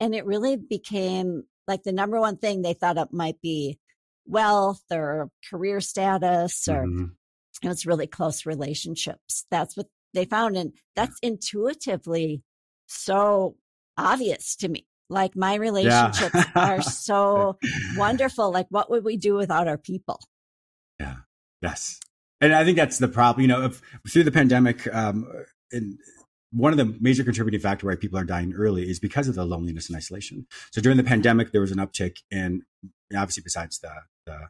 Yeah. 0.00 0.06
And 0.06 0.14
it 0.14 0.26
really 0.26 0.56
became 0.56 1.44
like 1.66 1.82
the 1.82 1.92
number 1.92 2.20
one 2.20 2.36
thing 2.36 2.60
they 2.62 2.74
thought 2.74 2.98
it 2.98 3.08
might 3.12 3.40
be 3.40 3.78
wealth 4.26 4.82
or 4.90 5.30
career 5.50 5.80
status 5.80 6.68
or 6.68 6.84
mm-hmm. 6.84 7.04
it 7.62 7.68
was 7.68 7.86
really 7.86 8.06
close 8.06 8.46
relationships. 8.46 9.46
That's 9.50 9.76
what 9.76 9.86
they 10.12 10.24
found. 10.24 10.56
And 10.56 10.72
that's 10.94 11.18
intuitively 11.22 12.42
so 12.86 13.56
obvious 13.96 14.56
to 14.56 14.68
me. 14.68 14.86
Like 15.14 15.36
my 15.36 15.54
relationships 15.54 16.34
yeah. 16.34 16.50
are 16.54 16.82
so 16.82 17.56
wonderful. 17.96 18.50
Like, 18.50 18.66
what 18.68 18.90
would 18.90 19.04
we 19.04 19.16
do 19.16 19.34
without 19.34 19.68
our 19.68 19.78
people? 19.78 20.20
Yeah. 21.00 21.16
Yes. 21.62 22.00
And 22.40 22.52
I 22.52 22.64
think 22.64 22.76
that's 22.76 22.98
the 22.98 23.08
problem. 23.08 23.42
You 23.42 23.48
know, 23.48 23.64
if, 23.64 23.80
through 24.10 24.24
the 24.24 24.32
pandemic, 24.32 24.92
um, 24.92 25.26
and 25.72 25.98
one 26.50 26.72
of 26.72 26.78
the 26.78 26.96
major 27.00 27.24
contributing 27.24 27.60
factor 27.60 27.86
why 27.86 27.96
people 27.96 28.18
are 28.18 28.24
dying 28.24 28.52
early 28.54 28.88
is 28.88 29.00
because 29.00 29.28
of 29.28 29.34
the 29.34 29.44
loneliness 29.44 29.88
and 29.88 29.96
isolation. 29.96 30.46
So 30.72 30.80
during 30.80 30.96
the 30.96 31.04
pandemic, 31.04 31.52
there 31.52 31.60
was 31.60 31.72
an 31.72 31.78
uptick 31.78 32.18
in 32.30 32.62
obviously 33.16 33.42
besides 33.42 33.78
the, 33.78 33.92
the 34.26 34.48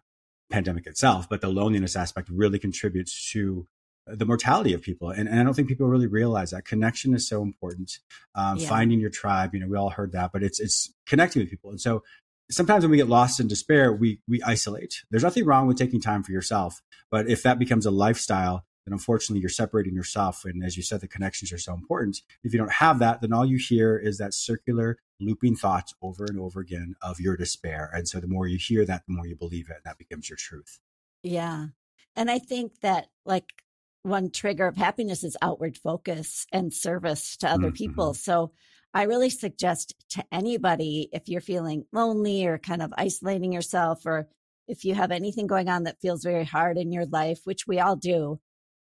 pandemic 0.50 0.86
itself, 0.86 1.28
but 1.28 1.40
the 1.40 1.48
loneliness 1.48 1.96
aspect 1.96 2.28
really 2.30 2.58
contributes 2.58 3.30
to 3.32 3.66
the 4.06 4.26
mortality 4.26 4.72
of 4.74 4.82
people. 4.82 5.10
And, 5.10 5.28
and, 5.28 5.40
I 5.40 5.42
don't 5.42 5.54
think 5.54 5.68
people 5.68 5.86
really 5.86 6.06
realize 6.06 6.50
that 6.50 6.64
connection 6.64 7.14
is 7.14 7.26
so 7.26 7.42
important. 7.42 7.98
Um, 8.34 8.58
yeah. 8.58 8.68
Finding 8.68 9.00
your 9.00 9.10
tribe, 9.10 9.54
you 9.54 9.60
know, 9.60 9.66
we 9.66 9.76
all 9.76 9.90
heard 9.90 10.12
that, 10.12 10.32
but 10.32 10.42
it's 10.42 10.60
it's 10.60 10.92
connecting 11.06 11.40
with 11.40 11.50
people. 11.50 11.70
And 11.70 11.80
so 11.80 12.02
sometimes 12.50 12.84
when 12.84 12.90
we 12.90 12.96
get 12.96 13.08
lost 13.08 13.40
in 13.40 13.48
despair, 13.48 13.92
we 13.92 14.20
we 14.28 14.42
isolate. 14.42 15.02
There's 15.10 15.22
nothing 15.22 15.44
wrong 15.44 15.66
with 15.66 15.78
taking 15.78 16.00
time 16.00 16.22
for 16.22 16.32
yourself, 16.32 16.82
but 17.10 17.28
if 17.28 17.42
that 17.42 17.58
becomes 17.58 17.86
a 17.86 17.90
lifestyle, 17.90 18.64
then 18.84 18.92
unfortunately 18.92 19.40
you're 19.40 19.48
separating 19.48 19.94
yourself. 19.94 20.44
And 20.44 20.62
as 20.62 20.76
you 20.76 20.82
said, 20.82 21.00
the 21.00 21.08
connections 21.08 21.52
are 21.52 21.58
so 21.58 21.72
important. 21.72 22.20
If 22.42 22.52
you 22.52 22.58
don't 22.58 22.72
have 22.72 22.98
that, 22.98 23.22
then 23.22 23.32
all 23.32 23.46
you 23.46 23.56
hear 23.56 23.96
is 23.96 24.18
that 24.18 24.34
circular 24.34 24.98
looping 25.20 25.56
thoughts 25.56 25.94
over 26.02 26.24
and 26.24 26.38
over 26.38 26.60
again 26.60 26.96
of 27.00 27.20
your 27.20 27.36
despair. 27.36 27.90
And 27.94 28.06
so 28.06 28.20
the 28.20 28.28
more 28.28 28.46
you 28.46 28.58
hear 28.58 28.84
that, 28.84 29.04
the 29.06 29.14
more 29.14 29.26
you 29.26 29.36
believe 29.36 29.70
it, 29.70 29.76
and 29.76 29.84
that 29.84 29.96
becomes 29.96 30.28
your 30.28 30.36
truth. 30.36 30.80
Yeah. 31.22 31.68
And 32.16 32.30
I 32.30 32.38
think 32.38 32.80
that 32.80 33.08
like 33.24 33.63
one 34.04 34.30
trigger 34.30 34.66
of 34.66 34.76
happiness 34.76 35.24
is 35.24 35.36
outward 35.40 35.78
focus 35.78 36.46
and 36.52 36.72
service 36.72 37.38
to 37.38 37.48
other 37.48 37.68
mm-hmm. 37.68 37.74
people. 37.74 38.14
So 38.14 38.52
I 38.92 39.04
really 39.04 39.30
suggest 39.30 39.94
to 40.10 40.24
anybody 40.30 41.08
if 41.10 41.22
you're 41.26 41.40
feeling 41.40 41.84
lonely 41.92 42.46
or 42.46 42.58
kind 42.58 42.82
of 42.82 42.92
isolating 42.96 43.52
yourself, 43.52 44.04
or 44.04 44.28
if 44.68 44.84
you 44.84 44.94
have 44.94 45.10
anything 45.10 45.46
going 45.46 45.68
on 45.68 45.84
that 45.84 46.00
feels 46.00 46.22
very 46.22 46.44
hard 46.44 46.76
in 46.76 46.92
your 46.92 47.06
life, 47.06 47.40
which 47.44 47.66
we 47.66 47.80
all 47.80 47.96
do, 47.96 48.40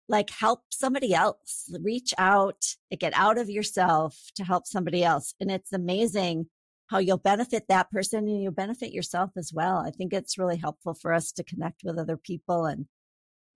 like 0.09 0.31
help 0.31 0.63
somebody 0.71 1.15
else, 1.15 1.71
reach 1.83 2.15
out, 2.17 2.65
get 2.99 3.13
out 3.15 3.39
of 3.39 3.51
yourself 3.51 4.17
to 4.37 4.43
help 4.43 4.67
somebody 4.67 5.05
else. 5.05 5.35
And 5.39 5.51
it's 5.51 5.73
amazing 5.73 6.47
how 6.89 6.99
you'll 6.99 7.19
benefit 7.19 7.69
that 7.69 7.91
person 7.91 8.27
and 8.27 8.43
you'll 8.43 8.53
benefit 8.53 8.93
yourself 8.93 9.31
as 9.37 9.53
well. 9.55 9.77
I 9.77 9.91
think 9.91 10.13
it's 10.15 10.39
really 10.39 10.57
helpful 10.57 10.95
for 10.95 11.13
us 11.13 11.31
to 11.33 11.45
connect 11.45 11.83
with 11.85 11.99
other 11.99 12.17
people 12.17 12.65
and 12.65 12.87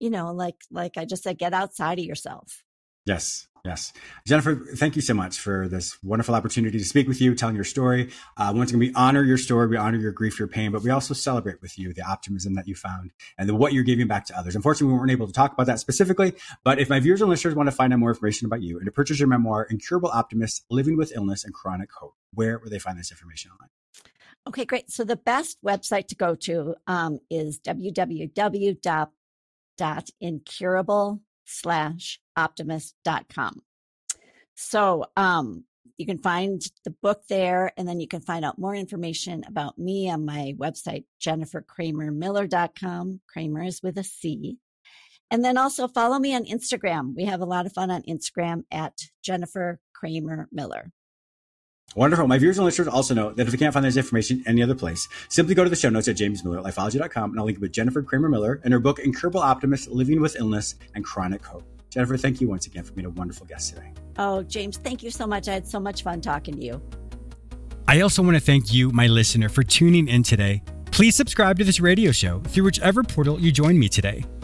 you 0.00 0.10
know, 0.10 0.32
like 0.32 0.56
like 0.70 0.96
I 0.96 1.04
just 1.04 1.22
said, 1.22 1.38
get 1.38 1.54
outside 1.54 1.98
of 1.98 2.04
yourself. 2.04 2.64
Yes. 3.06 3.46
Yes. 3.64 3.94
Jennifer, 4.26 4.54
thank 4.54 4.94
you 4.94 5.00
so 5.00 5.14
much 5.14 5.38
for 5.38 5.68
this 5.68 5.96
wonderful 6.02 6.34
opportunity 6.34 6.76
to 6.76 6.84
speak 6.84 7.08
with 7.08 7.18
you, 7.18 7.34
telling 7.34 7.54
your 7.54 7.64
story. 7.64 8.10
Uh, 8.36 8.52
once 8.54 8.70
again, 8.70 8.78
we 8.78 8.92
honor 8.94 9.22
your 9.22 9.38
story, 9.38 9.66
we 9.68 9.78
honor 9.78 9.96
your 9.96 10.12
grief, 10.12 10.38
your 10.38 10.48
pain, 10.48 10.70
but 10.70 10.82
we 10.82 10.90
also 10.90 11.14
celebrate 11.14 11.62
with 11.62 11.78
you 11.78 11.94
the 11.94 12.02
optimism 12.02 12.54
that 12.56 12.68
you 12.68 12.74
found 12.74 13.12
and 13.38 13.48
the, 13.48 13.54
what 13.54 13.72
you're 13.72 13.82
giving 13.82 14.06
back 14.06 14.26
to 14.26 14.38
others. 14.38 14.54
Unfortunately, 14.54 14.92
we 14.92 14.98
weren't 14.98 15.10
able 15.10 15.26
to 15.26 15.32
talk 15.32 15.54
about 15.54 15.64
that 15.64 15.80
specifically, 15.80 16.34
but 16.62 16.78
if 16.78 16.90
my 16.90 17.00
viewers 17.00 17.22
and 17.22 17.30
listeners 17.30 17.54
want 17.54 17.66
to 17.66 17.74
find 17.74 17.90
out 17.94 17.98
more 17.98 18.10
information 18.10 18.44
about 18.44 18.60
you 18.60 18.76
and 18.76 18.84
to 18.84 18.92
purchase 18.92 19.18
your 19.18 19.28
memoir, 19.28 19.66
Incurable 19.70 20.10
Optimist, 20.10 20.66
Living 20.68 20.98
with 20.98 21.16
Illness 21.16 21.42
and 21.42 21.54
Chronic 21.54 21.90
Hope, 21.90 22.16
where 22.34 22.58
would 22.58 22.70
they 22.70 22.78
find 22.78 22.98
this 22.98 23.10
information 23.10 23.50
online? 23.52 23.70
Okay, 24.46 24.66
great. 24.66 24.90
So 24.90 25.04
the 25.04 25.16
best 25.16 25.56
website 25.64 26.08
to 26.08 26.14
go 26.14 26.34
to 26.34 26.74
um, 26.86 27.20
is 27.30 27.60
www.incurable 29.78 31.20
slash 31.44 32.20
optimist.com. 32.36 33.62
So 34.54 35.06
um, 35.16 35.64
you 35.96 36.06
can 36.06 36.18
find 36.18 36.62
the 36.84 36.94
book 37.02 37.22
there, 37.28 37.72
and 37.76 37.88
then 37.88 38.00
you 38.00 38.08
can 38.08 38.20
find 38.20 38.44
out 38.44 38.58
more 38.58 38.74
information 38.74 39.44
about 39.46 39.78
me 39.78 40.10
on 40.10 40.24
my 40.24 40.54
website, 40.58 41.04
jennifercramermiller.com. 41.20 43.20
Cramer 43.28 43.62
is 43.62 43.82
with 43.82 43.98
a 43.98 44.04
C. 44.04 44.58
And 45.30 45.44
then 45.44 45.56
also 45.56 45.88
follow 45.88 46.18
me 46.18 46.34
on 46.34 46.44
Instagram. 46.44 47.14
We 47.16 47.24
have 47.24 47.40
a 47.40 47.46
lot 47.46 47.66
of 47.66 47.72
fun 47.72 47.90
on 47.90 48.02
Instagram 48.02 48.64
at 48.70 48.92
Jennifer 49.22 49.80
Cramer 49.92 50.48
Miller. 50.52 50.92
Wonderful. 51.96 52.26
My 52.26 52.38
viewers 52.38 52.58
and 52.58 52.64
listeners 52.64 52.88
also 52.88 53.14
know 53.14 53.32
that 53.32 53.46
if 53.46 53.52
you 53.52 53.58
can't 53.58 53.72
find 53.72 53.86
this 53.86 53.96
information 53.96 54.42
any 54.46 54.62
other 54.62 54.74
place, 54.74 55.08
simply 55.28 55.54
go 55.54 55.62
to 55.62 55.70
the 55.70 55.76
show 55.76 55.90
notes 55.90 56.08
at 56.08 56.16
jamesmillerlifeology.com 56.16 57.30
and 57.30 57.38
I'll 57.38 57.46
link 57.46 57.60
with 57.60 57.72
Jennifer 57.72 58.02
Cramer 58.02 58.28
Miller 58.28 58.60
and 58.64 58.72
her 58.72 58.80
book, 58.80 58.98
Incurable 58.98 59.40
Optimist, 59.40 59.88
Living 59.88 60.20
with 60.20 60.36
Illness 60.36 60.74
and 60.94 61.04
Chronic 61.04 61.44
Hope. 61.44 61.64
Jennifer, 61.90 62.16
thank 62.16 62.40
you 62.40 62.48
once 62.48 62.66
again 62.66 62.82
for 62.82 62.92
being 62.92 63.06
a 63.06 63.10
wonderful 63.10 63.46
guest 63.46 63.74
today. 63.74 63.92
Oh, 64.18 64.42
James, 64.42 64.76
thank 64.76 65.04
you 65.04 65.10
so 65.10 65.26
much. 65.28 65.46
I 65.46 65.52
had 65.52 65.66
so 65.66 65.78
much 65.78 66.02
fun 66.02 66.20
talking 66.20 66.56
to 66.56 66.64
you. 66.64 66.82
I 67.86 68.00
also 68.00 68.22
want 68.22 68.36
to 68.36 68.40
thank 68.40 68.72
you, 68.72 68.90
my 68.90 69.06
listener, 69.06 69.48
for 69.48 69.62
tuning 69.62 70.08
in 70.08 70.24
today. 70.24 70.62
Please 70.86 71.14
subscribe 71.14 71.58
to 71.58 71.64
this 71.64 71.78
radio 71.80 72.10
show 72.10 72.40
through 72.40 72.64
whichever 72.64 73.04
portal 73.04 73.38
you 73.40 73.52
join 73.52 73.78
me 73.78 73.88
today. 73.88 74.24